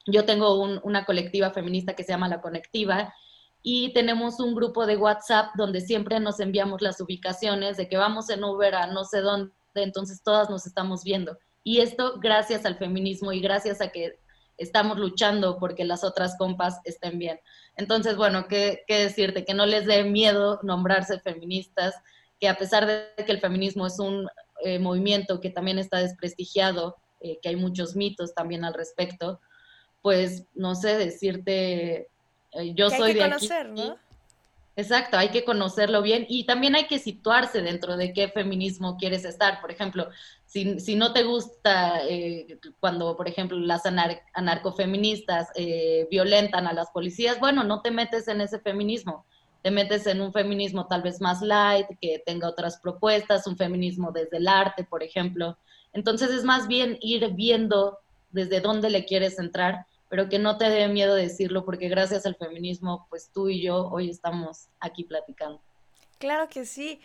yo 0.07 0.25
tengo 0.25 0.61
una 0.83 1.05
colectiva 1.05 1.53
feminista 1.53 1.95
que 1.95 2.03
se 2.03 2.11
llama 2.11 2.27
La 2.27 2.41
Conectiva 2.41 3.15
y 3.63 3.93
tenemos 3.93 4.41
un 4.41 4.57
grupo 4.57 4.85
de 4.85 4.97
WhatsApp 4.97 5.55
donde 5.55 5.81
siempre 5.81 6.19
nos 6.19 6.41
enviamos 6.41 6.83
las 6.83 7.01
ubicaciones 7.01 7.77
de 7.77 7.89
que 7.89 7.97
vamos 7.97 8.31
en 8.31 8.43
Uber 8.43 8.75
a 8.75 8.89
no 8.89 9.05
sé 9.05 9.21
dónde, 9.21 9.53
entonces 9.77 10.25
todas 10.25 10.51
nos 10.51 10.67
estamos 10.67 11.05
viendo. 11.05 11.39
Y 11.63 11.79
esto 11.79 12.19
gracias 12.19 12.67
al 12.67 12.77
feminismo 12.79 13.33
y 13.33 13.41
gracias 13.41 13.81
a 13.81 13.93
que 13.93 14.19
estamos 14.59 14.99
luchando 14.99 15.59
porque 15.61 15.85
las 15.85 16.03
otras 16.03 16.37
compas 16.37 16.81
estén 16.83 17.21
bien. 17.21 17.39
Entonces, 17.77 18.17
bueno, 18.17 18.49
¿qué, 18.49 18.83
qué 18.89 19.05
decirte? 19.05 19.45
Que 19.45 19.55
no 19.55 19.67
les 19.67 19.87
dé 19.87 20.03
miedo 20.03 20.59
nombrarse 20.65 21.21
feministas, 21.21 21.95
que 22.43 22.49
a 22.49 22.57
pesar 22.57 22.89
de 22.89 23.25
que 23.25 23.31
el 23.31 23.39
feminismo 23.39 23.87
es 23.87 24.01
un 24.01 24.29
eh, 24.65 24.81
movimiento 24.81 25.41
que 25.41 25.49
también 25.49 25.79
está 25.79 25.99
desprestigiado, 25.99 26.97
eh, 27.21 27.39
que 27.41 27.51
hay 27.51 27.55
muchos 27.55 27.95
mitos 27.95 28.35
también 28.35 28.65
al 28.65 28.75
respecto, 28.75 29.41
pues 30.01 30.47
no 30.53 30.75
sé 30.75 30.99
decirte, 30.99 32.09
eh, 32.51 32.75
yo 32.75 32.91
soy 32.91 33.13
de 33.13 33.23
aquí. 33.23 33.49
¿no? 33.77 33.97
Exacto, 34.75 35.19
hay 35.19 35.29
que 35.29 35.45
conocerlo 35.45 36.03
bien 36.03 36.27
y 36.29 36.43
también 36.45 36.75
hay 36.75 36.89
que 36.89 36.99
situarse 36.99 37.63
dentro 37.63 37.97
de 37.97 38.13
qué 38.13 38.27
feminismo 38.27 38.97
quieres 38.97 39.25
estar. 39.25 39.61
Por 39.61 39.71
ejemplo, 39.71 40.09
si, 40.45 40.81
si 40.81 40.97
no 40.97 41.13
te 41.13 41.23
gusta 41.23 42.01
cuando, 42.81 43.17
por 43.17 43.29
ejemplo, 43.29 43.57
las 43.57 43.83
anarcofeministas 44.33 45.51
violentan 46.11 46.67
a 46.67 46.73
las 46.73 46.91
policías, 46.91 47.39
bueno, 47.39 47.63
no 47.63 47.83
te 47.83 47.93
metes 47.93 48.27
en 48.27 48.41
ese 48.41 48.59
feminismo 48.59 49.27
te 49.63 49.71
metes 49.71 50.07
en 50.07 50.21
un 50.21 50.33
feminismo 50.33 50.87
tal 50.89 51.03
vez 51.03 51.21
más 51.21 51.41
light, 51.41 51.87
que 52.01 52.23
tenga 52.27 52.49
otras 52.49 52.79
propuestas, 52.79 53.47
un 53.47 53.57
feminismo 53.57 54.11
desde 54.11 54.39
el 54.39 54.49
arte, 54.49 54.85
por 54.85 55.03
ejemplo. 55.03 55.57
Entonces 55.93 56.31
es 56.31 56.45
más 56.45 56.67
bien 56.67 56.99
ir 57.01 57.33
viendo 57.35 57.99
desde 58.31 58.61
dónde 58.61 58.91
le 58.91 59.05
quieres 59.05 59.39
entrar, 59.39 59.87
pero 60.09 60.29
que 60.29 60.39
no 60.39 60.59
te 60.59 60.69
dé 60.69 60.89
miedo 60.89 61.15
decirlo, 61.15 61.65
porque 61.65 61.89
gracias 61.89 62.27
al 62.27 62.37
feminismo, 62.37 63.07
pues 63.09 63.31
tú 63.33 63.49
y 63.49 63.63
yo 63.63 63.89
hoy 63.89 64.11
estamos 64.11 64.69
aquí 64.81 65.05
platicando. 65.05 65.61
Claro 66.19 66.49
que 66.49 66.67
sí. 66.67 67.01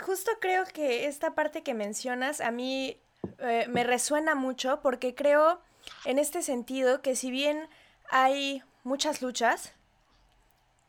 Justo 0.00 0.30
creo 0.40 0.64
que 0.64 1.06
esta 1.06 1.34
parte 1.34 1.62
que 1.62 1.74
mencionas 1.74 2.40
a 2.40 2.50
mí 2.50 2.96
eh, 3.38 3.66
me 3.68 3.84
resuena 3.84 4.34
mucho 4.34 4.80
porque 4.82 5.14
creo 5.14 5.60
en 6.04 6.18
este 6.18 6.42
sentido 6.42 7.02
que 7.02 7.14
si 7.14 7.30
bien 7.30 7.68
hay 8.10 8.62
muchas 8.84 9.22
luchas, 9.22 9.72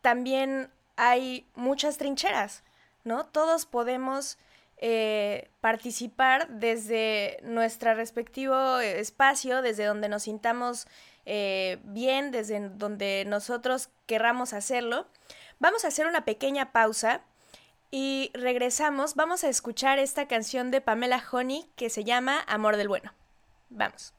también 0.01 0.69
hay 0.95 1.47
muchas 1.55 1.97
trincheras, 1.97 2.63
¿no? 3.03 3.25
Todos 3.25 3.65
podemos 3.65 4.37
eh, 4.77 5.49
participar 5.61 6.49
desde 6.49 7.39
nuestro 7.43 7.93
respectivo 7.93 8.79
espacio, 8.79 9.61
desde 9.61 9.85
donde 9.85 10.09
nos 10.09 10.23
sintamos 10.23 10.87
eh, 11.25 11.79
bien, 11.83 12.31
desde 12.31 12.69
donde 12.69 13.23
nosotros 13.25 13.89
querramos 14.05 14.53
hacerlo. 14.53 15.07
Vamos 15.59 15.85
a 15.85 15.87
hacer 15.87 16.07
una 16.07 16.25
pequeña 16.25 16.71
pausa 16.71 17.21
y 17.89 18.31
regresamos. 18.33 19.15
Vamos 19.15 19.43
a 19.43 19.49
escuchar 19.49 19.99
esta 19.99 20.27
canción 20.27 20.71
de 20.71 20.81
Pamela 20.81 21.23
Honey 21.31 21.65
que 21.75 21.89
se 21.89 22.03
llama 22.03 22.43
Amor 22.47 22.75
del 22.77 22.89
Bueno. 22.89 23.13
Vamos. 23.69 24.13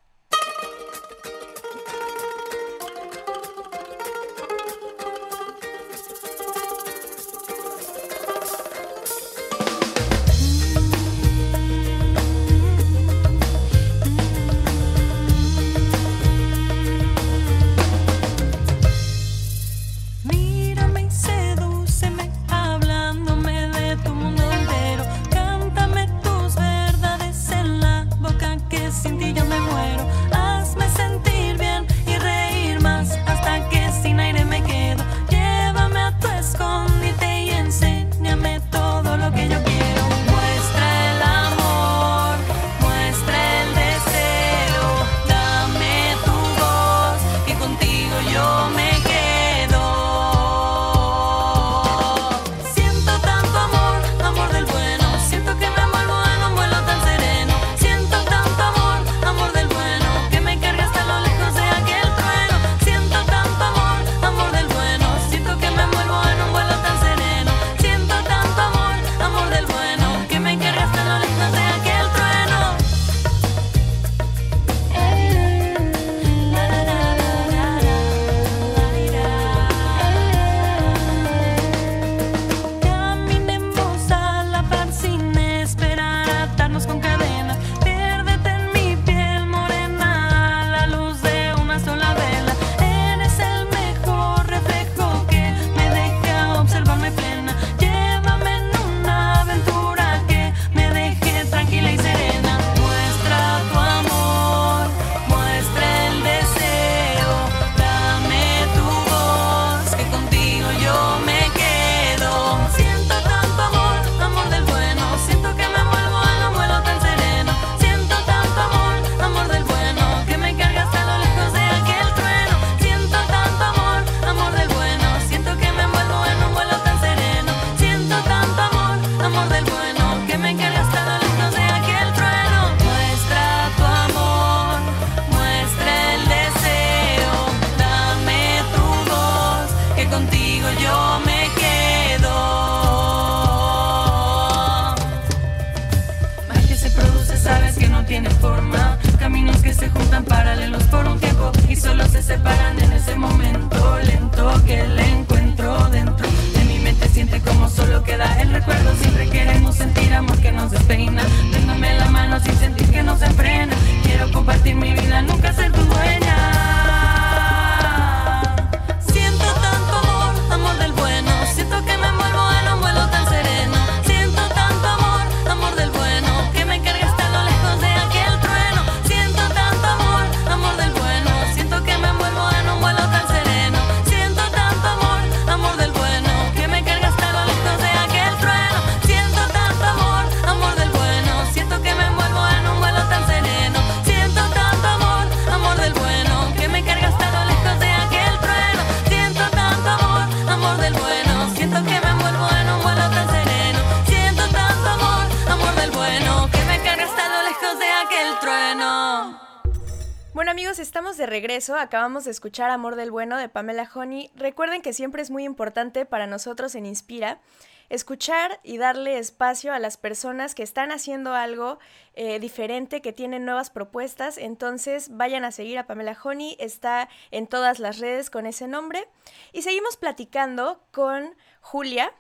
Acabamos 211.75 212.25
de 212.25 212.31
escuchar 212.31 212.71
Amor 212.71 212.95
del 212.95 213.11
Bueno 213.11 213.37
de 213.39 213.49
Pamela 213.49 213.91
Honey. 213.93 214.31
Recuerden 214.37 214.83
que 214.83 214.93
siempre 214.93 215.23
es 215.23 215.31
muy 215.31 215.45
importante 215.45 216.07
para 216.07 216.29
nosotros 216.29 216.75
en 216.77 216.87
Inspira 216.87 217.41
escuchar 217.89 218.61
y 218.63 218.79
darle 218.79 219.19
espacio 219.19 219.73
a 219.73 219.79
las 219.79 219.97
personas 219.97 220.55
que 220.55 220.63
están 220.63 220.93
haciendo 220.93 221.35
algo 221.35 221.79
eh, 222.15 222.39
diferente, 222.39 223.01
que 223.01 223.13
tienen 223.13 223.45
nuevas 223.45 223.71
propuestas. 223.71 224.39
Entonces 224.39 225.17
vayan 225.17 225.45
a 225.45 225.51
seguir 225.51 225.79
a 225.79 225.87
Pamela 225.87 226.17
Honey, 226.23 226.57
está 226.61 227.09
en 227.31 227.47
todas 227.47 227.79
las 227.79 227.99
redes 227.99 228.31
con 228.31 228.47
ese 228.47 228.69
nombre. 228.69 229.09
Y 229.53 229.63
seguimos 229.63 229.97
platicando 229.97 230.81
con 230.93 231.35
Julia. 231.61 232.13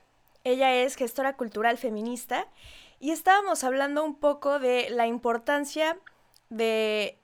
Ella 0.42 0.74
es 0.74 0.96
gestora 0.96 1.36
cultural 1.36 1.78
feminista 1.78 2.48
y 2.98 3.10
estábamos 3.10 3.62
hablando 3.64 4.04
un 4.04 4.16
poco 4.16 4.58
de 4.58 4.88
la 4.90 5.06
importancia 5.06 5.98
de 6.48 7.18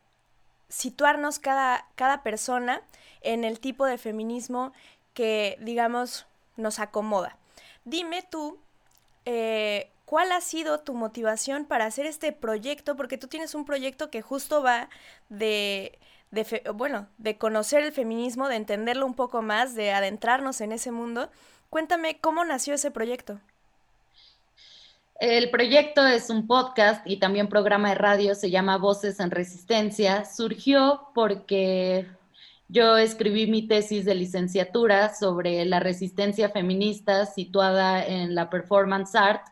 situarnos 0.72 1.38
cada, 1.38 1.86
cada 1.96 2.22
persona 2.22 2.80
en 3.20 3.44
el 3.44 3.60
tipo 3.60 3.84
de 3.84 3.98
feminismo 3.98 4.72
que, 5.12 5.58
digamos, 5.60 6.26
nos 6.56 6.78
acomoda. 6.78 7.36
Dime 7.84 8.22
tú, 8.22 8.58
eh, 9.26 9.90
¿cuál 10.06 10.32
ha 10.32 10.40
sido 10.40 10.80
tu 10.80 10.94
motivación 10.94 11.66
para 11.66 11.84
hacer 11.84 12.06
este 12.06 12.32
proyecto? 12.32 12.96
Porque 12.96 13.18
tú 13.18 13.28
tienes 13.28 13.54
un 13.54 13.66
proyecto 13.66 14.10
que 14.10 14.22
justo 14.22 14.62
va 14.62 14.88
de, 15.28 15.98
de 16.30 16.62
bueno, 16.74 17.06
de 17.18 17.36
conocer 17.36 17.82
el 17.82 17.92
feminismo, 17.92 18.48
de 18.48 18.56
entenderlo 18.56 19.04
un 19.04 19.14
poco 19.14 19.42
más, 19.42 19.74
de 19.74 19.92
adentrarnos 19.92 20.62
en 20.62 20.72
ese 20.72 20.90
mundo. 20.90 21.30
Cuéntame 21.68 22.18
cómo 22.18 22.46
nació 22.46 22.72
ese 22.74 22.90
proyecto. 22.90 23.40
El 25.20 25.50
proyecto 25.50 26.06
es 26.06 26.30
un 26.30 26.46
podcast 26.46 27.06
y 27.06 27.18
también 27.18 27.48
programa 27.48 27.90
de 27.90 27.94
radio, 27.94 28.34
se 28.34 28.50
llama 28.50 28.78
Voces 28.78 29.20
en 29.20 29.30
Resistencia. 29.30 30.24
Surgió 30.24 31.08
porque 31.14 32.06
yo 32.68 32.96
escribí 32.96 33.46
mi 33.46 33.68
tesis 33.68 34.04
de 34.04 34.14
licenciatura 34.14 35.14
sobre 35.14 35.64
la 35.66 35.78
resistencia 35.78 36.48
feminista 36.48 37.26
situada 37.26 38.04
en 38.04 38.34
la 38.34 38.48
performance 38.48 39.14
art. 39.14 39.46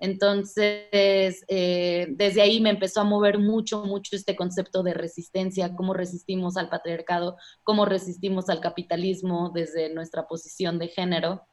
Entonces, 0.00 1.44
eh, 1.48 2.06
desde 2.10 2.40
ahí 2.40 2.60
me 2.60 2.70
empezó 2.70 3.00
a 3.00 3.04
mover 3.04 3.38
mucho, 3.38 3.84
mucho 3.84 4.16
este 4.16 4.34
concepto 4.34 4.82
de 4.82 4.94
resistencia, 4.94 5.74
cómo 5.76 5.92
resistimos 5.92 6.56
al 6.56 6.68
patriarcado, 6.70 7.36
cómo 7.64 7.84
resistimos 7.84 8.48
al 8.48 8.60
capitalismo 8.60 9.50
desde 9.54 9.92
nuestra 9.92 10.26
posición 10.26 10.78
de 10.78 10.88
género. 10.88 11.46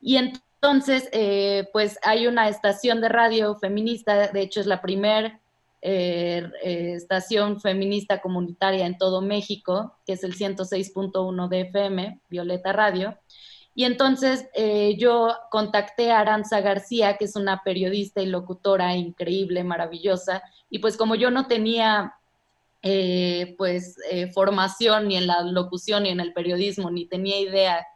Y 0.00 0.16
entonces, 0.16 1.08
eh, 1.12 1.68
pues 1.72 1.98
hay 2.02 2.26
una 2.26 2.48
estación 2.48 3.00
de 3.00 3.08
radio 3.08 3.54
feminista, 3.56 4.28
de 4.28 4.40
hecho 4.42 4.60
es 4.60 4.66
la 4.66 4.82
primera 4.82 5.40
eh, 5.82 6.46
eh, 6.62 6.92
estación 6.96 7.60
feminista 7.62 8.20
comunitaria 8.20 8.84
en 8.84 8.98
todo 8.98 9.22
México, 9.22 9.96
que 10.04 10.12
es 10.12 10.22
el 10.22 10.36
106.1 10.36 11.48
de 11.48 11.60
FM, 11.62 12.20
Violeta 12.28 12.72
Radio. 12.72 13.16
Y 13.74 13.84
entonces 13.84 14.48
yo 14.98 15.32
contacté 15.50 16.10
a 16.10 16.18
Aranza 16.18 16.60
García, 16.60 17.16
que 17.16 17.24
es 17.24 17.36
una 17.36 17.62
periodista 17.62 18.20
y 18.20 18.26
locutora 18.26 18.96
increíble, 18.96 19.62
maravillosa, 19.64 20.42
y 20.68 20.80
pues 20.80 20.96
como 20.96 21.14
yo 21.14 21.30
no 21.30 21.46
tenía 21.46 22.16
pues 23.56 23.96
formación 24.34 25.08
ni 25.08 25.16
en 25.16 25.28
la 25.28 25.42
locución 25.42 26.02
ni 26.02 26.08
en 26.10 26.20
el 26.20 26.34
periodismo, 26.34 26.90
ni 26.90 27.06
tenía 27.06 27.38
idea 27.40 27.86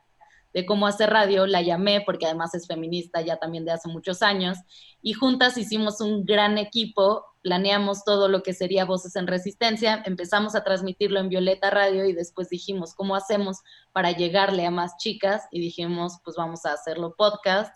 de 0.55 0.65
cómo 0.65 0.87
hacer 0.87 1.11
radio, 1.11 1.47
la 1.47 1.63
llamé 1.63 2.01
porque 2.01 2.27
además 2.27 2.55
es 2.55 2.69
feminista 2.69 3.21
ya 3.21 3.37
también 3.37 3.65
de 3.65 3.73
hace 3.73 3.89
muchos 3.89 4.23
años 4.23 4.57
y 5.03 5.13
juntas 5.13 5.59
hicimos 5.59 6.01
un 6.01 6.25
gran 6.25 6.59
equipo, 6.59 7.27
planeamos 7.43 8.05
todo 8.05 8.29
lo 8.29 8.43
que 8.45 8.55
sería 8.55 8.85
Voces 8.85 9.17
en 9.17 9.27
Resistencia, 9.27 10.03
empezamos 10.07 10.55
a 10.55 10.63
transmitirlo 10.63 11.19
en 11.19 11.29
Violeta 11.29 11.71
Radio 11.71 12.07
y 12.07 12.13
después 12.13 12.49
dijimos, 12.49 12.95
¿cómo 12.95 13.17
hacemos 13.17 13.59
para 13.93 14.13
llegarle 14.13 14.65
a 14.65 14.71
más 14.71 14.97
chicas? 14.97 15.43
Y 15.51 15.61
dijimos, 15.61 16.21
pues 16.25 16.37
vamos 16.37 16.65
a 16.65 16.73
hacerlo 16.73 17.17
podcast 17.19 17.75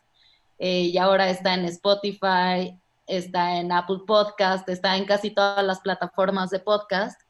eh, 0.58 0.82
y 0.82 0.98
ahora 0.98 1.28
está 1.30 1.54
en 1.54 1.64
Spotify, 1.64 2.78
está 3.08 3.56
en 3.56 3.72
Apple 3.72 4.00
Podcast, 4.06 4.68
está 4.68 4.96
en 4.96 5.04
casi 5.04 5.32
todas 5.32 5.64
las 5.64 5.80
plataformas 5.80 6.50
de 6.50 6.60
podcast 6.60 7.20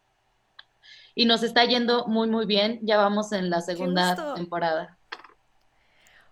y 1.15 1.25
nos 1.25 1.43
está 1.43 1.65
yendo 1.65 2.07
muy, 2.07 2.29
muy 2.29 2.45
bien. 2.45 2.81
Ya 2.83 2.99
vamos 2.99 3.33
en 3.33 3.49
la 3.49 3.63
segunda 3.63 4.35
temporada. 4.35 4.98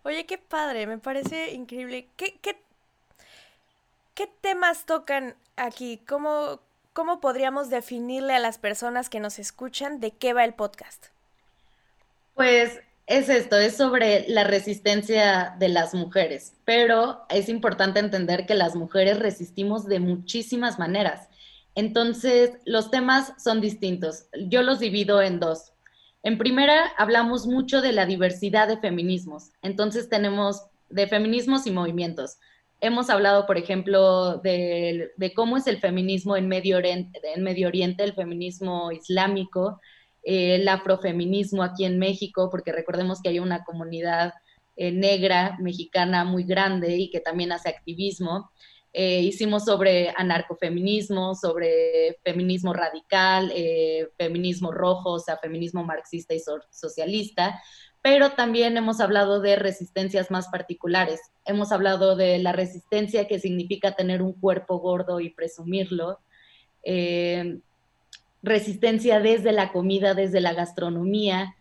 Oye, 0.07 0.25
qué 0.25 0.38
padre, 0.38 0.87
me 0.87 0.99
parece 0.99 1.53
increíble. 1.53 2.07
¿Qué, 2.16 2.38
qué, 2.40 2.57
qué 4.14 4.31
temas 4.40 4.87
tocan 4.87 5.35
aquí? 5.57 6.01
¿Cómo, 6.07 6.61
¿Cómo 6.92 7.19
podríamos 7.19 7.71
definirle 7.71 8.35
a 8.35 8.38
las 8.38 8.57
personas 8.57 9.11
que 9.11 9.19
nos 9.19 9.40
escuchan 9.40 9.99
de 9.99 10.12
qué 10.12 10.33
va 10.33 10.45
el 10.45 10.55
podcast? 10.55 11.07
Pues 12.35 12.81
es 13.09 13.29
esto, 13.29 13.59
es 13.59 13.77
sobre 13.77 14.29
la 14.29 14.45
resistencia 14.45 15.57
de 15.59 15.71
las 15.71 15.92
mujeres, 15.92 16.53
pero 16.64 17.27
es 17.29 17.49
importante 17.49 17.99
entender 17.99 18.47
que 18.47 18.55
las 18.55 18.77
mujeres 18.77 19.19
resistimos 19.19 19.88
de 19.88 19.99
muchísimas 19.99 20.79
maneras. 20.79 21.29
Entonces, 21.75 22.53
los 22.64 22.92
temas 22.92 23.33
son 23.42 23.61
distintos. 23.61 24.27
Yo 24.38 24.62
los 24.62 24.79
divido 24.79 25.21
en 25.21 25.40
dos. 25.40 25.73
En 26.27 26.39
primera, 26.39 26.93
hablamos 26.99 27.47
mucho 27.47 27.81
de 27.81 27.93
la 27.93 28.05
diversidad 28.05 28.67
de 28.67 28.79
feminismos. 28.79 29.53
Entonces 29.62 30.09
tenemos 30.09 30.61
de 30.89 31.07
feminismos 31.07 31.69
y 31.69 31.71
movimientos. 31.71 32.39
Hemos 32.81 33.11
hablado, 33.11 33.47
por 33.47 33.59
ejemplo, 33.59 34.39
de, 34.39 35.12
cómo 35.37 35.57
es 35.57 35.69
el 35.69 35.79
feminismo 35.79 36.37
en 36.37 36.49
Medio 36.49 36.79
Oriente, 36.79 38.03
el 38.03 38.12
feminismo 38.15 38.91
islámico, 38.91 39.81
el 40.25 40.67
afrofeminismo 40.67 41.62
aquí 41.62 41.85
en 41.85 42.01
México, 42.01 42.49
porque 42.51 42.73
recordemos 42.73 43.23
que 43.23 43.29
hay 43.29 43.39
una 43.39 43.62
comunidad 43.62 44.35
eh, 44.75 44.91
negra 44.91 45.57
mexicana 45.61 46.25
muy 46.25 46.43
grande 46.43 46.97
y 46.97 47.09
que 47.09 47.21
también 47.21 47.53
hace 47.53 47.69
activismo. 47.69 48.51
Eh, 48.99 49.21
hicimos 49.21 49.67
sobre 49.67 50.15
anarcofeminismo, 50.17 51.35
sobre 51.35 52.19
feminismo 52.25 52.73
radical, 52.73 53.53
eh, 53.55 54.09
feminismo 54.17 54.73
rojo, 54.73 55.13
o 55.13 55.19
sea, 55.19 55.37
feminismo 55.37 55.85
marxista 55.85 56.33
y 56.33 56.41
socialista, 56.71 57.61
pero 58.01 58.31
también 58.31 58.75
hemos 58.79 59.01
hablado 59.01 59.43
de 59.43 59.57
resistencias 59.57 60.31
más 60.31 60.49
particulares. 60.49 61.21
Hemos 61.45 61.73
hablado 61.73 62.17
de 62.17 62.39
la 62.39 62.53
resistencia 62.53 63.29
que 63.29 63.39
significa 63.39 63.93
tener 63.93 64.23
un 64.23 64.33
cuerpo 64.33 64.79
gordo 64.79 65.21
y 65.21 65.29
presumirlo. 65.29 66.21
Eh, 66.83 67.59
resistencia 68.43 69.21
desde 69.21 69.53
la 69.53 69.73
comida, 69.73 70.15
desde 70.15 70.41
la 70.41 70.55
gastronomía, 70.55 71.55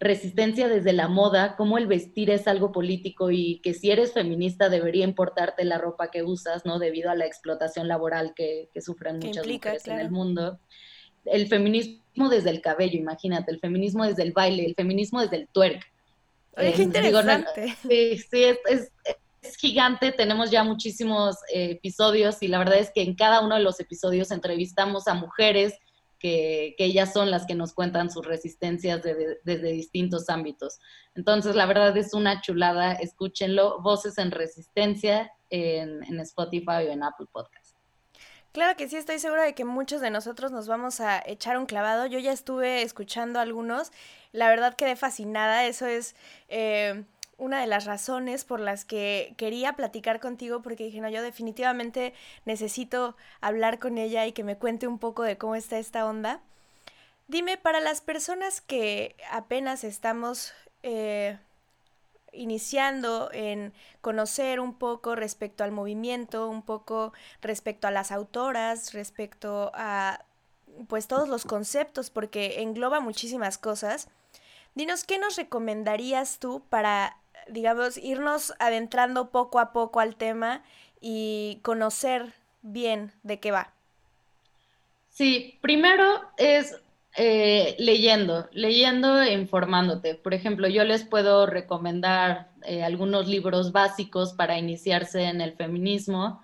resistencia 0.00 0.66
desde 0.66 0.94
la 0.94 1.08
moda, 1.08 1.56
cómo 1.56 1.76
el 1.76 1.86
vestir 1.86 2.30
es 2.30 2.48
algo 2.48 2.72
político 2.72 3.30
y 3.30 3.60
que 3.62 3.74
si 3.74 3.90
eres 3.90 4.14
feminista 4.14 4.70
debería 4.70 5.04
importarte 5.04 5.62
la 5.64 5.76
ropa 5.76 6.10
que 6.10 6.22
usas, 6.22 6.64
¿no? 6.64 6.78
Debido 6.78 7.10
a 7.10 7.14
la 7.14 7.26
explotación 7.26 7.86
laboral 7.86 8.32
que, 8.34 8.70
sufren 8.80 9.18
muchas 9.18 9.46
mujeres 9.46 9.86
en 9.86 10.00
el 10.00 10.10
mundo. 10.10 10.58
El 11.26 11.48
feminismo 11.48 12.30
desde 12.30 12.48
el 12.48 12.62
cabello, 12.62 12.98
imagínate, 12.98 13.52
el 13.52 13.60
feminismo 13.60 14.06
desde 14.06 14.22
el 14.22 14.32
baile, 14.32 14.64
el 14.64 14.74
feminismo 14.74 15.20
desde 15.20 15.36
el 15.36 15.48
twerk. 15.48 15.84
Oye, 16.56 16.72
qué 16.72 16.82
interesante. 16.82 17.76
sí, 17.82 18.16
sí, 18.18 18.44
es, 18.44 18.90
gigante, 19.58 20.12
tenemos 20.12 20.50
ya 20.50 20.64
muchísimos 20.64 21.36
eh, 21.52 21.72
episodios 21.72 22.42
y 22.42 22.48
la 22.48 22.58
verdad 22.58 22.78
es 22.78 22.90
que 22.90 23.02
en 23.02 23.14
cada 23.14 23.40
uno 23.40 23.56
de 23.56 23.62
los 23.62 23.80
episodios 23.80 24.30
entrevistamos 24.30 25.08
a 25.08 25.14
mujeres 25.14 25.74
que, 26.20 26.76
ellas 26.78 27.12
son 27.12 27.30
las 27.30 27.46
que 27.46 27.56
nos 27.56 27.72
cuentan 27.72 28.10
sus 28.10 28.24
resistencias 28.24 29.02
desde 29.02 29.72
distintos 29.72 30.28
ámbitos. 30.28 30.78
Entonces, 31.16 31.56
la 31.56 31.66
verdad 31.66 31.96
es 31.96 32.14
una 32.14 32.40
chulada, 32.40 32.92
escúchenlo, 32.92 33.80
Voces 33.80 34.18
en 34.18 34.30
Resistencia 34.30 35.32
en, 35.48 36.20
Spotify 36.20 36.86
o 36.86 36.92
en 36.92 37.02
Apple 37.02 37.26
Podcast. 37.32 37.76
Claro 38.52 38.76
que 38.76 38.88
sí, 38.88 38.96
estoy 38.96 39.18
segura 39.18 39.44
de 39.44 39.54
que 39.54 39.64
muchos 39.64 40.00
de 40.00 40.10
nosotros 40.10 40.52
nos 40.52 40.68
vamos 40.68 41.00
a 41.00 41.22
echar 41.24 41.56
un 41.56 41.66
clavado. 41.66 42.06
Yo 42.06 42.18
ya 42.18 42.32
estuve 42.32 42.82
escuchando 42.82 43.40
algunos, 43.40 43.90
la 44.32 44.48
verdad 44.48 44.74
quedé 44.74 44.94
fascinada, 44.96 45.66
eso 45.66 45.86
es... 45.86 46.14
Eh, 46.48 47.04
una 47.40 47.60
de 47.60 47.66
las 47.66 47.86
razones 47.86 48.44
por 48.44 48.60
las 48.60 48.84
que 48.84 49.34
quería 49.36 49.72
platicar 49.72 50.20
contigo, 50.20 50.60
porque 50.60 50.84
dije, 50.84 51.00
no, 51.00 51.08
yo 51.08 51.22
definitivamente 51.22 52.12
necesito 52.44 53.16
hablar 53.40 53.78
con 53.78 53.98
ella 53.98 54.26
y 54.26 54.32
que 54.32 54.44
me 54.44 54.58
cuente 54.58 54.86
un 54.86 54.98
poco 54.98 55.22
de 55.22 55.38
cómo 55.38 55.54
está 55.56 55.78
esta 55.78 56.06
onda. 56.06 56.40
Dime, 57.28 57.56
para 57.56 57.80
las 57.80 58.02
personas 58.02 58.60
que 58.60 59.16
apenas 59.30 59.84
estamos 59.84 60.52
eh, 60.82 61.38
iniciando 62.32 63.30
en 63.32 63.72
conocer 64.02 64.60
un 64.60 64.74
poco 64.74 65.14
respecto 65.14 65.64
al 65.64 65.72
movimiento, 65.72 66.48
un 66.48 66.62
poco 66.62 67.14
respecto 67.40 67.88
a 67.88 67.90
las 67.90 68.12
autoras, 68.12 68.92
respecto 68.92 69.70
a 69.74 70.24
pues 70.88 71.08
todos 71.08 71.28
los 71.28 71.44
conceptos, 71.44 72.10
porque 72.10 72.60
engloba 72.60 73.00
muchísimas 73.00 73.56
cosas. 73.56 74.08
Dinos, 74.74 75.04
¿qué 75.04 75.18
nos 75.18 75.36
recomendarías 75.36 76.38
tú 76.38 76.62
para 76.68 77.16
digamos, 77.48 77.96
irnos 77.96 78.54
adentrando 78.58 79.30
poco 79.30 79.58
a 79.58 79.72
poco 79.72 80.00
al 80.00 80.16
tema 80.16 80.62
y 81.00 81.60
conocer 81.62 82.32
bien 82.62 83.12
de 83.22 83.40
qué 83.40 83.50
va. 83.50 83.72
Sí, 85.08 85.58
primero 85.60 86.04
es 86.36 86.80
eh, 87.16 87.74
leyendo, 87.78 88.48
leyendo 88.52 89.20
e 89.20 89.32
informándote. 89.32 90.14
Por 90.14 90.32
ejemplo, 90.32 90.68
yo 90.68 90.84
les 90.84 91.04
puedo 91.04 91.46
recomendar 91.46 92.50
eh, 92.62 92.84
algunos 92.84 93.26
libros 93.26 93.72
básicos 93.72 94.32
para 94.32 94.58
iniciarse 94.58 95.24
en 95.24 95.40
el 95.40 95.54
feminismo, 95.54 96.40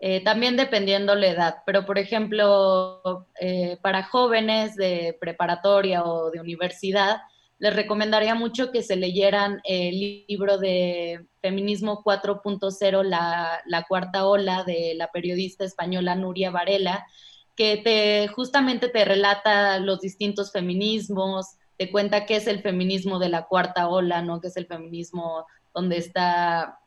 eh, 0.00 0.22
también 0.24 0.56
dependiendo 0.56 1.14
la 1.14 1.28
edad, 1.28 1.56
pero 1.66 1.84
por 1.84 1.98
ejemplo, 1.98 3.26
para 3.82 4.04
jóvenes 4.04 4.76
de 4.76 5.16
preparatoria 5.20 6.04
o 6.04 6.30
de 6.30 6.40
universidad, 6.40 7.18
les 7.58 7.74
recomendaría 7.74 8.34
mucho 8.34 8.70
que 8.70 8.82
se 8.82 8.96
leyeran 8.96 9.60
el 9.64 10.24
libro 10.28 10.58
de 10.58 11.26
Feminismo 11.40 12.02
4.0, 12.04 13.02
la, 13.02 13.60
la, 13.66 13.82
cuarta 13.84 14.26
ola 14.26 14.62
de 14.64 14.94
la 14.94 15.10
periodista 15.10 15.64
española 15.64 16.14
Nuria 16.14 16.50
Varela, 16.50 17.06
que 17.56 17.78
te, 17.78 18.28
justamente 18.28 18.88
te 18.88 19.04
relata 19.04 19.78
los 19.78 20.00
distintos 20.00 20.52
feminismos, 20.52 21.56
te 21.78 21.90
cuenta 21.90 22.26
qué 22.26 22.36
es 22.36 22.46
el 22.46 22.60
feminismo 22.60 23.18
de 23.18 23.30
la 23.30 23.46
cuarta 23.46 23.88
ola, 23.88 24.22
¿no? 24.22 24.40
es 24.42 24.56
el 24.56 24.66
feminismo 24.66 25.46
donde 25.74 25.98
está 25.98 26.78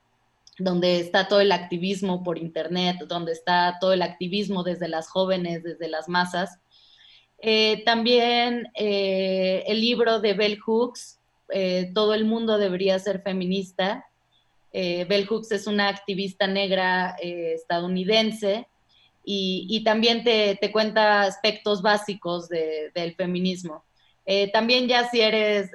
donde 0.60 1.00
está 1.00 1.30
todo 1.30 1.40
el 1.40 1.54
activismo 1.54 2.22
por 2.22 2.38
internet, 2.38 2.98
donde 3.08 3.32
está 3.32 3.78
todo 3.80 3.94
el 3.94 4.02
activismo 4.02 4.62
desde 4.64 4.90
las 4.90 5.08
jóvenes, 5.08 5.64
desde 5.64 5.88
las 5.88 6.10
masas. 6.10 6.60
Eh, 7.42 7.84
también 7.86 8.70
eh, 8.76 9.64
el 9.68 9.80
libro 9.80 10.20
de 10.20 10.34
Bell 10.34 10.60
Hooks, 10.60 11.20
eh, 11.52 11.92
Todo 11.94 12.14
el 12.14 12.26
mundo 12.26 12.58
debería 12.58 13.00
ser 13.00 13.22
feminista. 13.22 14.06
Bell 14.72 15.26
Hooks 15.26 15.52
es 15.52 15.66
una 15.66 15.88
activista 15.88 16.46
negra 16.46 17.16
estadounidense 17.20 18.68
y, 19.26 19.84
también 19.84 20.24
te, 20.24 20.60
cuenta 20.72 21.24
aspectos 21.24 21.82
básicos 21.82 22.48
del 22.50 23.16
feminismo. 23.16 23.84
también 24.54 24.88
ya 24.88 25.10
si 25.10 25.22
eres 25.22 25.72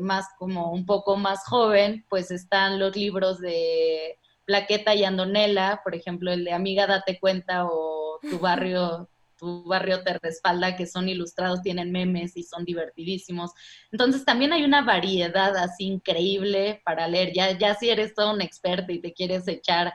más 0.00 0.26
como 0.38 0.72
un 0.72 0.84
poco 0.84 1.16
más 1.16 1.42
joven, 1.46 2.04
pues 2.10 2.30
están 2.30 2.78
los 2.78 2.94
libros 2.94 3.40
de 3.40 4.18
Plaqueta 4.44 4.94
y 4.94 5.04
Andonela, 5.04 5.80
por 5.82 5.94
ejemplo, 5.94 6.30
el 6.30 6.44
de 6.44 6.52
Amiga 6.52 6.86
Date 6.86 7.18
Cuenta 7.18 7.64
o 7.64 8.18
Tu 8.20 8.38
Barrio 8.38 9.08
tu 9.38 9.64
barrio 9.64 10.02
te 10.02 10.18
respalda, 10.18 10.76
que 10.76 10.86
son 10.86 11.08
ilustrados, 11.08 11.62
tienen 11.62 11.92
memes 11.92 12.36
y 12.36 12.42
son 12.42 12.64
divertidísimos. 12.64 13.52
Entonces 13.90 14.24
también 14.24 14.52
hay 14.52 14.64
una 14.64 14.82
variedad 14.82 15.56
así 15.56 15.86
increíble 15.86 16.82
para 16.84 17.08
leer. 17.08 17.32
Ya, 17.32 17.56
ya 17.56 17.74
si 17.74 17.88
eres 17.88 18.14
todo 18.14 18.34
un 18.34 18.42
experto 18.42 18.92
y 18.92 19.00
te 19.00 19.12
quieres 19.12 19.48
echar 19.48 19.94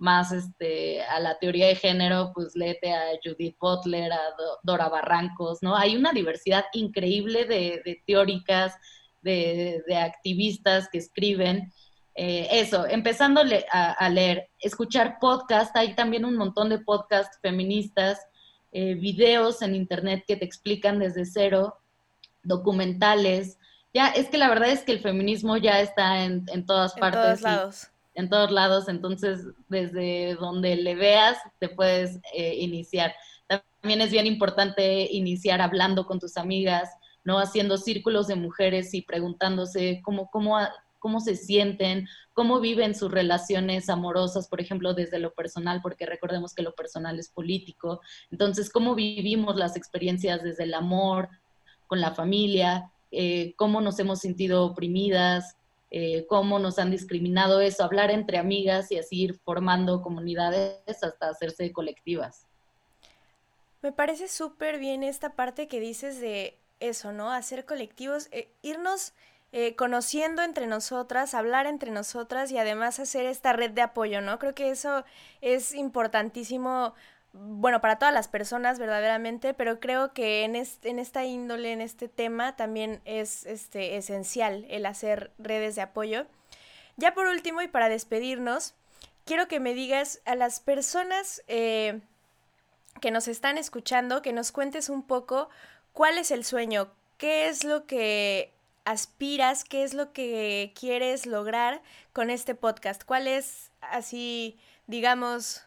más 0.00 0.32
este, 0.32 1.02
a 1.02 1.20
la 1.20 1.38
teoría 1.38 1.68
de 1.68 1.76
género, 1.76 2.32
pues 2.34 2.56
léete 2.56 2.92
a 2.92 3.02
Judith 3.22 3.56
Butler, 3.60 4.10
a 4.12 4.20
Dora 4.62 4.88
Barrancos, 4.88 5.58
¿no? 5.62 5.76
Hay 5.76 5.94
una 5.94 6.12
diversidad 6.12 6.64
increíble 6.72 7.44
de, 7.44 8.02
teóricas, 8.06 8.74
de, 9.20 9.82
activistas 9.94 10.88
que 10.90 10.98
escriben. 10.98 11.70
Eh, 12.14 12.48
eso, 12.50 12.86
empezando 12.86 13.42
a, 13.70 13.92
a, 13.92 14.08
leer, 14.08 14.48
escuchar 14.58 15.18
podcast, 15.20 15.76
hay 15.76 15.94
también 15.94 16.24
un 16.24 16.36
montón 16.36 16.70
de 16.70 16.78
podcasts 16.78 17.38
feministas 17.42 18.18
eh, 18.72 18.94
videos 18.94 19.62
en 19.62 19.74
internet 19.74 20.24
que 20.26 20.36
te 20.36 20.44
explican 20.44 20.98
desde 20.98 21.24
cero, 21.24 21.76
documentales. 22.42 23.58
Ya, 23.92 24.08
es 24.08 24.28
que 24.28 24.38
la 24.38 24.48
verdad 24.48 24.70
es 24.70 24.82
que 24.82 24.92
el 24.92 25.00
feminismo 25.00 25.56
ya 25.56 25.80
está 25.80 26.24
en, 26.24 26.44
todas 26.66 26.94
partes. 26.94 27.20
En 27.20 27.26
todos 27.26 27.40
lados. 27.42 27.86
En 28.14 28.28
todos 28.28 28.50
lados, 28.50 28.88
entonces 28.88 29.46
desde 29.68 30.34
donde 30.34 30.76
le 30.76 30.94
veas 30.94 31.38
te 31.58 31.68
puedes 31.68 32.18
eh, 32.34 32.56
iniciar. 32.56 33.14
También 33.46 34.00
es 34.00 34.10
bien 34.10 34.26
importante 34.26 35.08
iniciar 35.10 35.60
hablando 35.60 36.06
con 36.06 36.18
tus 36.18 36.36
amigas, 36.36 36.90
¿no? 37.24 37.38
Haciendo 37.38 37.76
círculos 37.76 38.26
de 38.26 38.34
mujeres 38.34 38.94
y 38.94 39.02
preguntándose 39.02 40.00
cómo, 40.04 40.28
cómo, 40.30 40.58
cómo 41.00 41.18
se 41.18 41.34
sienten, 41.34 42.06
cómo 42.32 42.60
viven 42.60 42.94
sus 42.94 43.10
relaciones 43.10 43.88
amorosas, 43.88 44.46
por 44.46 44.60
ejemplo, 44.60 44.94
desde 44.94 45.18
lo 45.18 45.34
personal, 45.34 45.80
porque 45.82 46.06
recordemos 46.06 46.54
que 46.54 46.62
lo 46.62 46.74
personal 46.74 47.18
es 47.18 47.28
político. 47.28 48.00
Entonces, 48.30 48.70
cómo 48.70 48.94
vivimos 48.94 49.56
las 49.56 49.76
experiencias 49.76 50.44
desde 50.44 50.62
el 50.62 50.74
amor, 50.74 51.28
con 51.88 52.00
la 52.00 52.14
familia, 52.14 52.92
eh, 53.10 53.54
cómo 53.56 53.80
nos 53.80 53.98
hemos 53.98 54.20
sentido 54.20 54.64
oprimidas, 54.64 55.56
eh, 55.90 56.24
cómo 56.28 56.60
nos 56.60 56.78
han 56.78 56.92
discriminado 56.92 57.60
eso, 57.60 57.82
hablar 57.82 58.12
entre 58.12 58.38
amigas 58.38 58.92
y 58.92 58.98
así 58.98 59.22
ir 59.22 59.40
formando 59.40 60.02
comunidades 60.02 60.78
hasta 61.02 61.30
hacerse 61.30 61.72
colectivas. 61.72 62.46
Me 63.82 63.90
parece 63.90 64.28
súper 64.28 64.78
bien 64.78 65.02
esta 65.02 65.34
parte 65.34 65.66
que 65.66 65.80
dices 65.80 66.20
de 66.20 66.58
eso, 66.78 67.12
¿no? 67.12 67.32
Hacer 67.32 67.64
colectivos, 67.64 68.28
eh, 68.30 68.48
irnos 68.62 69.14
eh, 69.52 69.74
conociendo 69.74 70.42
entre 70.42 70.68
nosotras, 70.68 71.34
hablar 71.34 71.66
entre 71.66 71.90
nosotras 71.90 72.52
y 72.52 72.58
además 72.58 73.00
hacer 73.00 73.26
esta 73.26 73.52
red 73.52 73.72
de 73.72 73.82
apoyo, 73.82 74.20
¿no? 74.20 74.38
Creo 74.38 74.54
que 74.54 74.70
eso 74.70 75.04
es 75.40 75.74
importantísimo, 75.74 76.94
bueno, 77.32 77.80
para 77.80 77.98
todas 77.98 78.14
las 78.14 78.28
personas 78.28 78.78
verdaderamente, 78.78 79.52
pero 79.52 79.80
creo 79.80 80.12
que 80.12 80.44
en, 80.44 80.54
en 80.54 80.98
esta 81.00 81.24
índole, 81.24 81.72
en 81.72 81.80
este 81.80 82.08
tema, 82.08 82.54
también 82.54 83.00
es 83.04 83.44
este, 83.44 83.96
esencial 83.96 84.66
el 84.68 84.86
hacer 84.86 85.32
redes 85.38 85.74
de 85.74 85.82
apoyo. 85.82 86.26
Ya 86.96 87.12
por 87.12 87.26
último 87.26 87.60
y 87.60 87.66
para 87.66 87.88
despedirnos, 87.88 88.74
quiero 89.24 89.48
que 89.48 89.58
me 89.58 89.74
digas 89.74 90.20
a 90.26 90.36
las 90.36 90.60
personas 90.60 91.42
eh, 91.48 92.00
que 93.00 93.10
nos 93.10 93.26
están 93.26 93.58
escuchando, 93.58 94.22
que 94.22 94.32
nos 94.32 94.52
cuentes 94.52 94.88
un 94.88 95.02
poco 95.02 95.48
cuál 95.92 96.18
es 96.18 96.30
el 96.30 96.44
sueño, 96.44 96.92
qué 97.16 97.48
es 97.48 97.64
lo 97.64 97.86
que 97.86 98.52
aspiras, 98.84 99.64
qué 99.64 99.82
es 99.82 99.94
lo 99.94 100.12
que 100.12 100.72
quieres 100.78 101.26
lograr 101.26 101.82
con 102.12 102.30
este 102.30 102.54
podcast, 102.54 103.04
cuál 103.04 103.26
es 103.26 103.70
así, 103.80 104.58
digamos, 104.86 105.62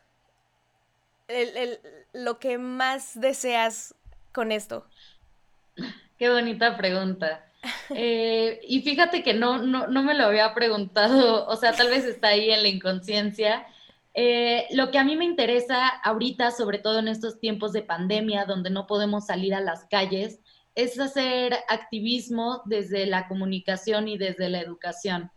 lo 2.14 2.40
que 2.40 2.58
más 2.58 3.20
deseas 3.20 3.96
con 4.32 4.52
esto. 4.52 4.86
Qué 6.18 6.30
bonita 6.30 6.78
pregunta. 6.78 7.46
Eh, 7.90 8.60
y 8.68 8.82
fíjate 8.82 9.24
que 9.24 9.34
no, 9.34 9.58
no, 9.58 9.88
no, 9.88 10.04
me 10.04 10.14
lo 10.14 10.26
había 10.26 10.54
preguntado, 10.54 11.48
o 11.48 11.56
sea, 11.56 11.74
tal 11.74 11.90
vez 11.90 12.04
está 12.04 12.30
ahí 12.30 12.52
en 12.52 12.62
la 12.62 12.68
inconsciencia. 12.68 13.66
Eh, 14.14 14.68
lo 14.72 14.92
que 14.92 15.00
a 15.00 15.04
mí 15.04 15.16
me 15.16 15.26
interesa 15.26 15.88
ahorita, 15.88 16.52
sobre 16.52 16.78
todo 16.78 17.00
en 17.00 17.08
estos 17.08 17.40
tiempos 17.40 17.74
de 17.74 17.82
pandemia, 17.82 18.46
donde 18.46 18.70
no 18.70 18.86
podemos 18.86 19.26
salir 19.26 19.56
a 19.56 19.62
las 19.62 19.86
calles, 19.86 20.40
es 20.76 21.00
hacer 21.00 21.56
activismo 21.70 22.62
desde 22.66 23.06
la 23.06 23.28
comunicación 23.28 24.08
y 24.08 24.18
desde 24.18 24.50
la 24.50 24.60
educación. 24.60 25.32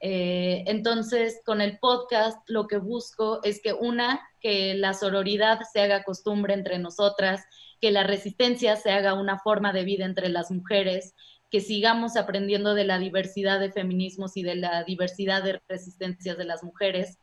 Eh, 0.00 0.64
entonces, 0.66 1.40
con 1.46 1.60
el 1.60 1.78
podcast 1.78 2.38
lo 2.48 2.66
que 2.66 2.78
busco 2.78 3.40
es 3.44 3.62
que 3.62 3.72
una, 3.72 4.20
que 4.40 4.74
la 4.74 4.94
sororidad 4.94 5.60
se 5.72 5.80
haga 5.80 6.02
costumbre 6.02 6.54
entre 6.54 6.80
nosotras, 6.80 7.44
que 7.80 7.92
la 7.92 8.02
resistencia 8.02 8.74
se 8.74 8.90
haga 8.90 9.14
una 9.14 9.38
forma 9.38 9.72
de 9.72 9.84
vida 9.84 10.04
entre 10.04 10.28
las 10.28 10.50
mujeres, 10.50 11.14
que 11.50 11.60
sigamos 11.60 12.16
aprendiendo 12.16 12.74
de 12.74 12.84
la 12.84 12.98
diversidad 12.98 13.60
de 13.60 13.70
feminismos 13.70 14.36
y 14.36 14.42
de 14.42 14.56
la 14.56 14.82
diversidad 14.82 15.44
de 15.44 15.60
resistencias 15.68 16.36
de 16.36 16.46
las 16.46 16.64
mujeres. 16.64 17.18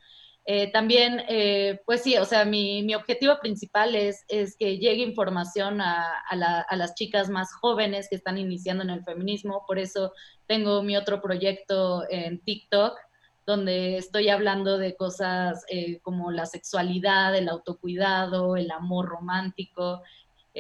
Eh, 0.45 0.71
también, 0.71 1.21
eh, 1.28 1.80
pues 1.86 2.02
sí, 2.02 2.17
o 2.17 2.25
sea, 2.25 2.43
mi, 2.43 2.82
mi 2.82 2.95
objetivo 2.95 3.38
principal 3.39 3.95
es, 3.95 4.25
es, 4.28 4.56
que 4.58 4.80
llegue 4.80 5.04
información 5.04 5.80
a, 5.80 6.12
a, 6.28 6.75
las 6.75 6.95
chicas 6.95 7.30
más 7.30 7.54
jóvenes 7.54 8.08
que 8.10 8.15
están 8.15 8.38
iniciando 8.38 8.84
en 8.84 8.89
el 8.89 9.04
feminismo. 9.04 9.63
Por 9.67 9.78
eso 9.78 10.12
tengo 10.47 10.82
mi 10.82 10.97
otro 10.97 11.21
proyecto 11.21 12.04
en 12.10 12.39
TikTok, 12.39 12.97
donde 13.45 13.97
estoy 13.97 14.30
hablando 14.30 14.78
de 14.78 14.95
cosas 14.95 15.63
eh, 15.69 15.99
como 16.02 16.32
la 16.32 16.47
sexualidad, 16.47 17.36
el 17.36 17.47
autocuidado, 17.49 18.56
el 18.56 18.71
amor 18.71 19.08
romántico. 19.08 20.02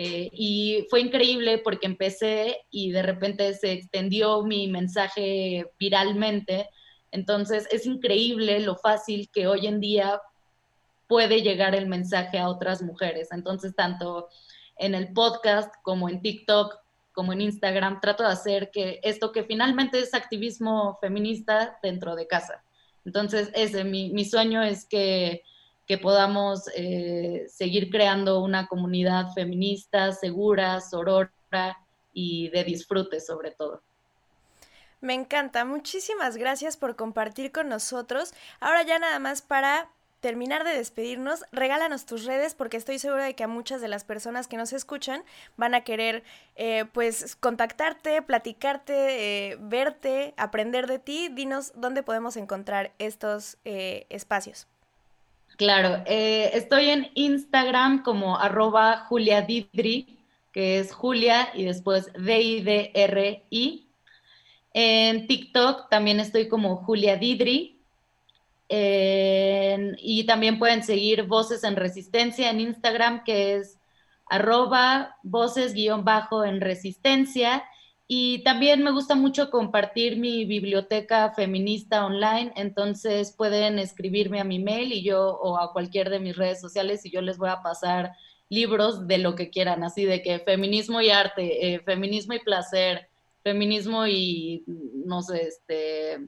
Y 0.01 0.85
fue 0.89 1.01
increíble 1.01 1.57
porque 1.57 1.85
empecé 1.85 2.61
y 2.69 2.91
de 2.91 3.01
repente 3.01 3.53
se 3.53 3.73
extendió 3.73 4.43
mi 4.45 4.69
mensaje 4.69 5.65
viralmente 5.77 6.69
entonces 7.11 7.67
es 7.71 7.85
increíble 7.85 8.59
lo 8.59 8.75
fácil 8.75 9.29
que 9.31 9.47
hoy 9.47 9.67
en 9.67 9.79
día 9.79 10.21
puede 11.09 11.41
llegar 11.41 11.73
el 11.73 11.87
mensaje 11.87 12.37
a 12.37 12.49
otras 12.49 12.83
mujeres. 12.83 13.29
Entonces, 13.31 13.75
tanto 13.75 14.29
en 14.77 14.93
el 14.93 15.11
podcast 15.11 15.73
como 15.81 16.07
en 16.07 16.21
TikTok, 16.21 16.77
como 17.13 17.33
en 17.33 17.41
Instagram, 17.41 17.99
trato 17.99 18.23
de 18.23 18.29
hacer 18.29 18.69
que 18.71 18.99
esto 19.03 19.31
que 19.31 19.43
finalmente 19.43 19.99
es 19.99 20.13
activismo 20.13 20.97
feminista 21.01 21.77
dentro 21.81 22.15
de 22.15 22.27
casa. 22.27 22.63
Entonces, 23.05 23.49
ese, 23.55 23.83
mi, 23.83 24.23
sueño 24.23 24.61
es 24.61 24.85
que, 24.85 25.41
que 25.87 25.97
podamos 25.97 26.69
eh, 26.75 27.45
seguir 27.49 27.89
creando 27.89 28.41
una 28.41 28.67
comunidad 28.67 29.33
feminista, 29.33 30.11
segura, 30.11 30.79
sorora 30.79 31.31
y 32.13 32.49
de 32.49 32.63
disfrute 32.63 33.19
sobre 33.19 33.51
todo. 33.51 33.81
Me 35.01 35.13
encanta, 35.13 35.63
muchísimas 35.63 36.35
gracias 36.35 36.75
por 36.75 36.95
compartir 36.95 37.51
con 37.51 37.69
nosotros. 37.69 38.33
Ahora 38.59 38.83
ya 38.83 38.99
nada 38.99 39.19
más 39.19 39.41
para 39.41 39.89
terminar 40.19 40.65
de 40.65 40.71
despedirnos, 40.71 41.45
regálanos 41.53 42.05
tus 42.05 42.25
redes 42.25 42.53
porque 42.53 42.75
estoy 42.75 42.99
segura 42.99 43.23
de 43.23 43.33
que 43.33 43.45
a 43.45 43.47
muchas 43.47 43.79
de 43.79 43.87
las 43.87 44.03
personas 44.03 44.47
que 44.47 44.57
nos 44.57 44.73
escuchan 44.73 45.23
van 45.55 45.73
a 45.73 45.81
querer 45.81 46.23
eh, 46.57 46.83
pues 46.91 47.37
contactarte, 47.37 48.21
platicarte, 48.21 49.51
eh, 49.51 49.57
verte, 49.61 50.33
aprender 50.35 50.87
de 50.87 50.99
ti. 50.99 51.29
Dinos 51.29 51.71
dónde 51.75 52.03
podemos 52.03 52.35
encontrar 52.35 52.91
estos 52.99 53.57
eh, 53.63 54.05
espacios. 54.09 54.67
Claro, 55.55 56.03
estoy 56.05 56.89
en 56.89 57.11
Instagram 57.15 58.03
como 58.03 58.37
arroba 58.37 59.05
Julia 59.09 59.41
Didri, 59.41 60.17
que 60.53 60.79
es 60.79 60.93
Julia 60.93 61.49
y 61.53 61.65
después 61.65 62.13
D-I-D-R-I 62.13 63.88
en 64.73 65.27
TikTok 65.27 65.89
también 65.89 66.19
estoy 66.19 66.47
como 66.47 66.77
Julia 66.77 67.17
Didri. 67.17 67.75
y 68.69 70.25
también 70.25 70.59
pueden 70.59 70.83
seguir 70.83 71.23
Voces 71.23 71.63
en 71.63 71.75
Resistencia 71.75 72.49
en 72.49 72.59
Instagram, 72.59 73.23
que 73.23 73.55
es 73.55 73.79
arroba 74.29 75.17
voces-bajo 75.23 76.45
en 76.45 76.61
resistencia. 76.61 77.63
Y 78.07 78.43
también 78.43 78.83
me 78.83 78.91
gusta 78.91 79.13
mucho 79.13 79.51
compartir 79.51 80.17
mi 80.17 80.45
biblioteca 80.45 81.31
feminista 81.31 82.05
online, 82.05 82.51
entonces 82.55 83.35
pueden 83.37 83.77
escribirme 83.77 84.39
a 84.39 84.43
mi 84.43 84.57
mail 84.57 84.91
y 84.93 85.03
yo 85.03 85.37
o 85.37 85.59
a 85.59 85.71
cualquier 85.73 86.09
de 86.09 86.19
mis 86.19 86.35
redes 86.35 86.59
sociales 86.59 87.05
y 87.05 87.11
yo 87.11 87.21
les 87.21 87.37
voy 87.37 87.49
a 87.49 87.61
pasar 87.61 88.13
libros 88.49 89.07
de 89.07 89.19
lo 89.19 89.35
que 89.35 89.51
quieran, 89.51 89.83
así 89.83 90.05
de 90.05 90.23
que 90.23 90.39
feminismo 90.39 91.01
y 91.01 91.11
arte, 91.11 91.75
eh, 91.75 91.81
feminismo 91.81 92.33
y 92.33 92.39
placer, 92.39 93.09
feminismo 93.43 94.07
y, 94.07 94.63
no 94.67 95.21
sé, 95.21 95.47
este, 95.47 96.27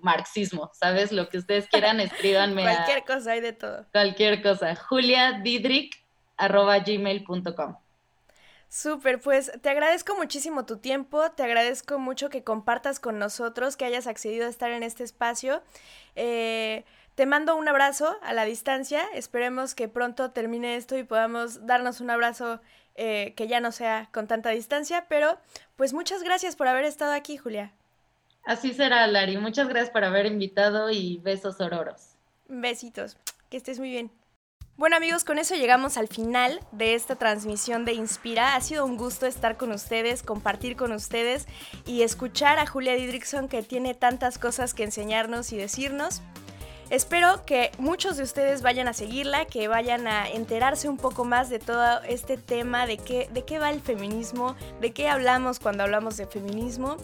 marxismo, 0.00 0.70
¿sabes? 0.74 1.12
Lo 1.12 1.28
que 1.28 1.38
ustedes 1.38 1.68
quieran, 1.68 2.00
escríbanme. 2.00 2.62
cualquier 2.62 3.04
cosa, 3.04 3.30
hay 3.32 3.40
de 3.40 3.52
todo. 3.52 3.86
Cualquier 3.92 4.42
cosa. 4.42 4.74
juliadidrick.gmail.com 4.76 7.76
Súper, 8.68 9.20
pues 9.20 9.52
te 9.60 9.68
agradezco 9.68 10.16
muchísimo 10.16 10.64
tu 10.64 10.78
tiempo, 10.78 11.30
te 11.32 11.42
agradezco 11.42 11.98
mucho 11.98 12.30
que 12.30 12.42
compartas 12.42 13.00
con 13.00 13.18
nosotros, 13.18 13.76
que 13.76 13.84
hayas 13.84 14.06
accedido 14.06 14.46
a 14.46 14.48
estar 14.48 14.70
en 14.70 14.82
este 14.82 15.04
espacio. 15.04 15.62
Eh, 16.16 16.86
te 17.14 17.26
mando 17.26 17.54
un 17.54 17.68
abrazo 17.68 18.16
a 18.22 18.32
la 18.32 18.46
distancia, 18.46 19.02
esperemos 19.12 19.74
que 19.74 19.88
pronto 19.88 20.30
termine 20.30 20.76
esto 20.76 20.96
y 20.96 21.04
podamos 21.04 21.66
darnos 21.66 22.00
un 22.00 22.08
abrazo 22.08 22.62
eh, 22.94 23.34
que 23.36 23.48
ya 23.48 23.60
no 23.60 23.72
sea 23.72 24.08
con 24.12 24.26
tanta 24.26 24.50
distancia, 24.50 25.06
pero 25.08 25.38
pues 25.76 25.92
muchas 25.92 26.22
gracias 26.22 26.56
por 26.56 26.68
haber 26.68 26.84
estado 26.84 27.12
aquí, 27.12 27.36
Julia. 27.36 27.72
Así 28.44 28.74
será, 28.74 29.06
Lari. 29.06 29.36
Muchas 29.36 29.68
gracias 29.68 29.90
por 29.90 30.04
haber 30.04 30.26
invitado 30.26 30.90
y 30.90 31.18
besos 31.18 31.60
ororos. 31.60 32.16
Besitos. 32.48 33.16
Que 33.48 33.56
estés 33.56 33.78
muy 33.78 33.90
bien. 33.90 34.10
Bueno 34.76 34.96
amigos, 34.96 35.22
con 35.22 35.38
eso 35.38 35.54
llegamos 35.54 35.98
al 35.98 36.08
final 36.08 36.58
de 36.72 36.94
esta 36.94 37.16
transmisión 37.16 37.84
de 37.84 37.92
Inspira. 37.92 38.56
Ha 38.56 38.60
sido 38.62 38.86
un 38.86 38.96
gusto 38.96 39.26
estar 39.26 39.56
con 39.56 39.70
ustedes, 39.70 40.22
compartir 40.22 40.76
con 40.76 40.92
ustedes 40.92 41.46
y 41.86 42.02
escuchar 42.02 42.58
a 42.58 42.66
Julia 42.66 42.94
Didrickson 42.94 43.48
que 43.48 43.62
tiene 43.62 43.94
tantas 43.94 44.38
cosas 44.38 44.72
que 44.72 44.82
enseñarnos 44.84 45.52
y 45.52 45.58
decirnos. 45.58 46.22
Espero 46.92 47.46
que 47.46 47.72
muchos 47.78 48.18
de 48.18 48.22
ustedes 48.22 48.60
vayan 48.60 48.86
a 48.86 48.92
seguirla, 48.92 49.46
que 49.46 49.66
vayan 49.66 50.06
a 50.06 50.28
enterarse 50.28 50.90
un 50.90 50.98
poco 50.98 51.24
más 51.24 51.48
de 51.48 51.58
todo 51.58 52.02
este 52.02 52.36
tema, 52.36 52.84
de 52.84 52.98
qué, 52.98 53.30
de 53.32 53.46
qué 53.46 53.58
va 53.58 53.70
el 53.70 53.80
feminismo, 53.80 54.56
de 54.78 54.92
qué 54.92 55.08
hablamos 55.08 55.58
cuando 55.58 55.84
hablamos 55.84 56.18
de 56.18 56.26
feminismo. 56.26 56.98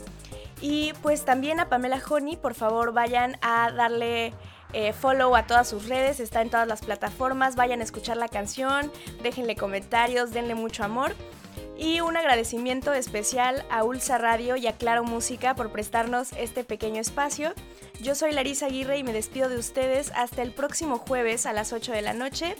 Y 0.60 0.92
pues 1.00 1.24
también 1.24 1.58
a 1.58 1.70
Pamela 1.70 2.02
Honey, 2.06 2.36
por 2.36 2.52
favor 2.52 2.92
vayan 2.92 3.38
a 3.40 3.72
darle 3.72 4.34
eh, 4.74 4.92
follow 4.92 5.34
a 5.34 5.46
todas 5.46 5.66
sus 5.68 5.88
redes, 5.88 6.20
está 6.20 6.42
en 6.42 6.50
todas 6.50 6.68
las 6.68 6.82
plataformas, 6.82 7.56
vayan 7.56 7.80
a 7.80 7.84
escuchar 7.84 8.18
la 8.18 8.28
canción, 8.28 8.92
déjenle 9.22 9.56
comentarios, 9.56 10.32
denle 10.32 10.54
mucho 10.54 10.84
amor. 10.84 11.14
Y 11.78 12.00
un 12.00 12.16
agradecimiento 12.16 12.92
especial 12.92 13.64
a 13.70 13.84
Ulsa 13.84 14.18
Radio 14.18 14.56
y 14.56 14.66
a 14.66 14.76
Claro 14.76 15.04
Música 15.04 15.54
por 15.54 15.70
prestarnos 15.70 16.32
este 16.32 16.64
pequeño 16.64 17.00
espacio. 17.00 17.54
Yo 18.02 18.16
soy 18.16 18.32
Larisa 18.32 18.66
Aguirre 18.66 18.98
y 18.98 19.04
me 19.04 19.12
despido 19.12 19.48
de 19.48 19.58
ustedes 19.58 20.10
hasta 20.16 20.42
el 20.42 20.52
próximo 20.52 20.98
jueves 20.98 21.46
a 21.46 21.52
las 21.52 21.72
8 21.72 21.92
de 21.92 22.02
la 22.02 22.14
noche. 22.14 22.56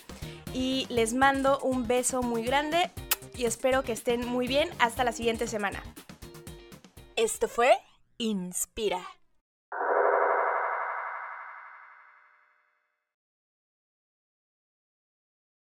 Y 0.55 0.87
les 0.89 1.15
mando 1.15 1.59
un 1.61 1.89
beso 1.89 2.23
muy 2.23 2.45
grande 2.45 2.93
y 3.37 3.45
espero 3.45 3.83
que 3.83 3.93
estén 3.93 4.25
muy 4.25 4.47
bien 4.47 4.71
hasta 4.79 5.03
la 5.03 5.11
siguiente 5.11 5.49
semana. 5.49 5.83
Esto 7.17 7.49
fue 7.49 7.77
Inspira. 8.19 9.18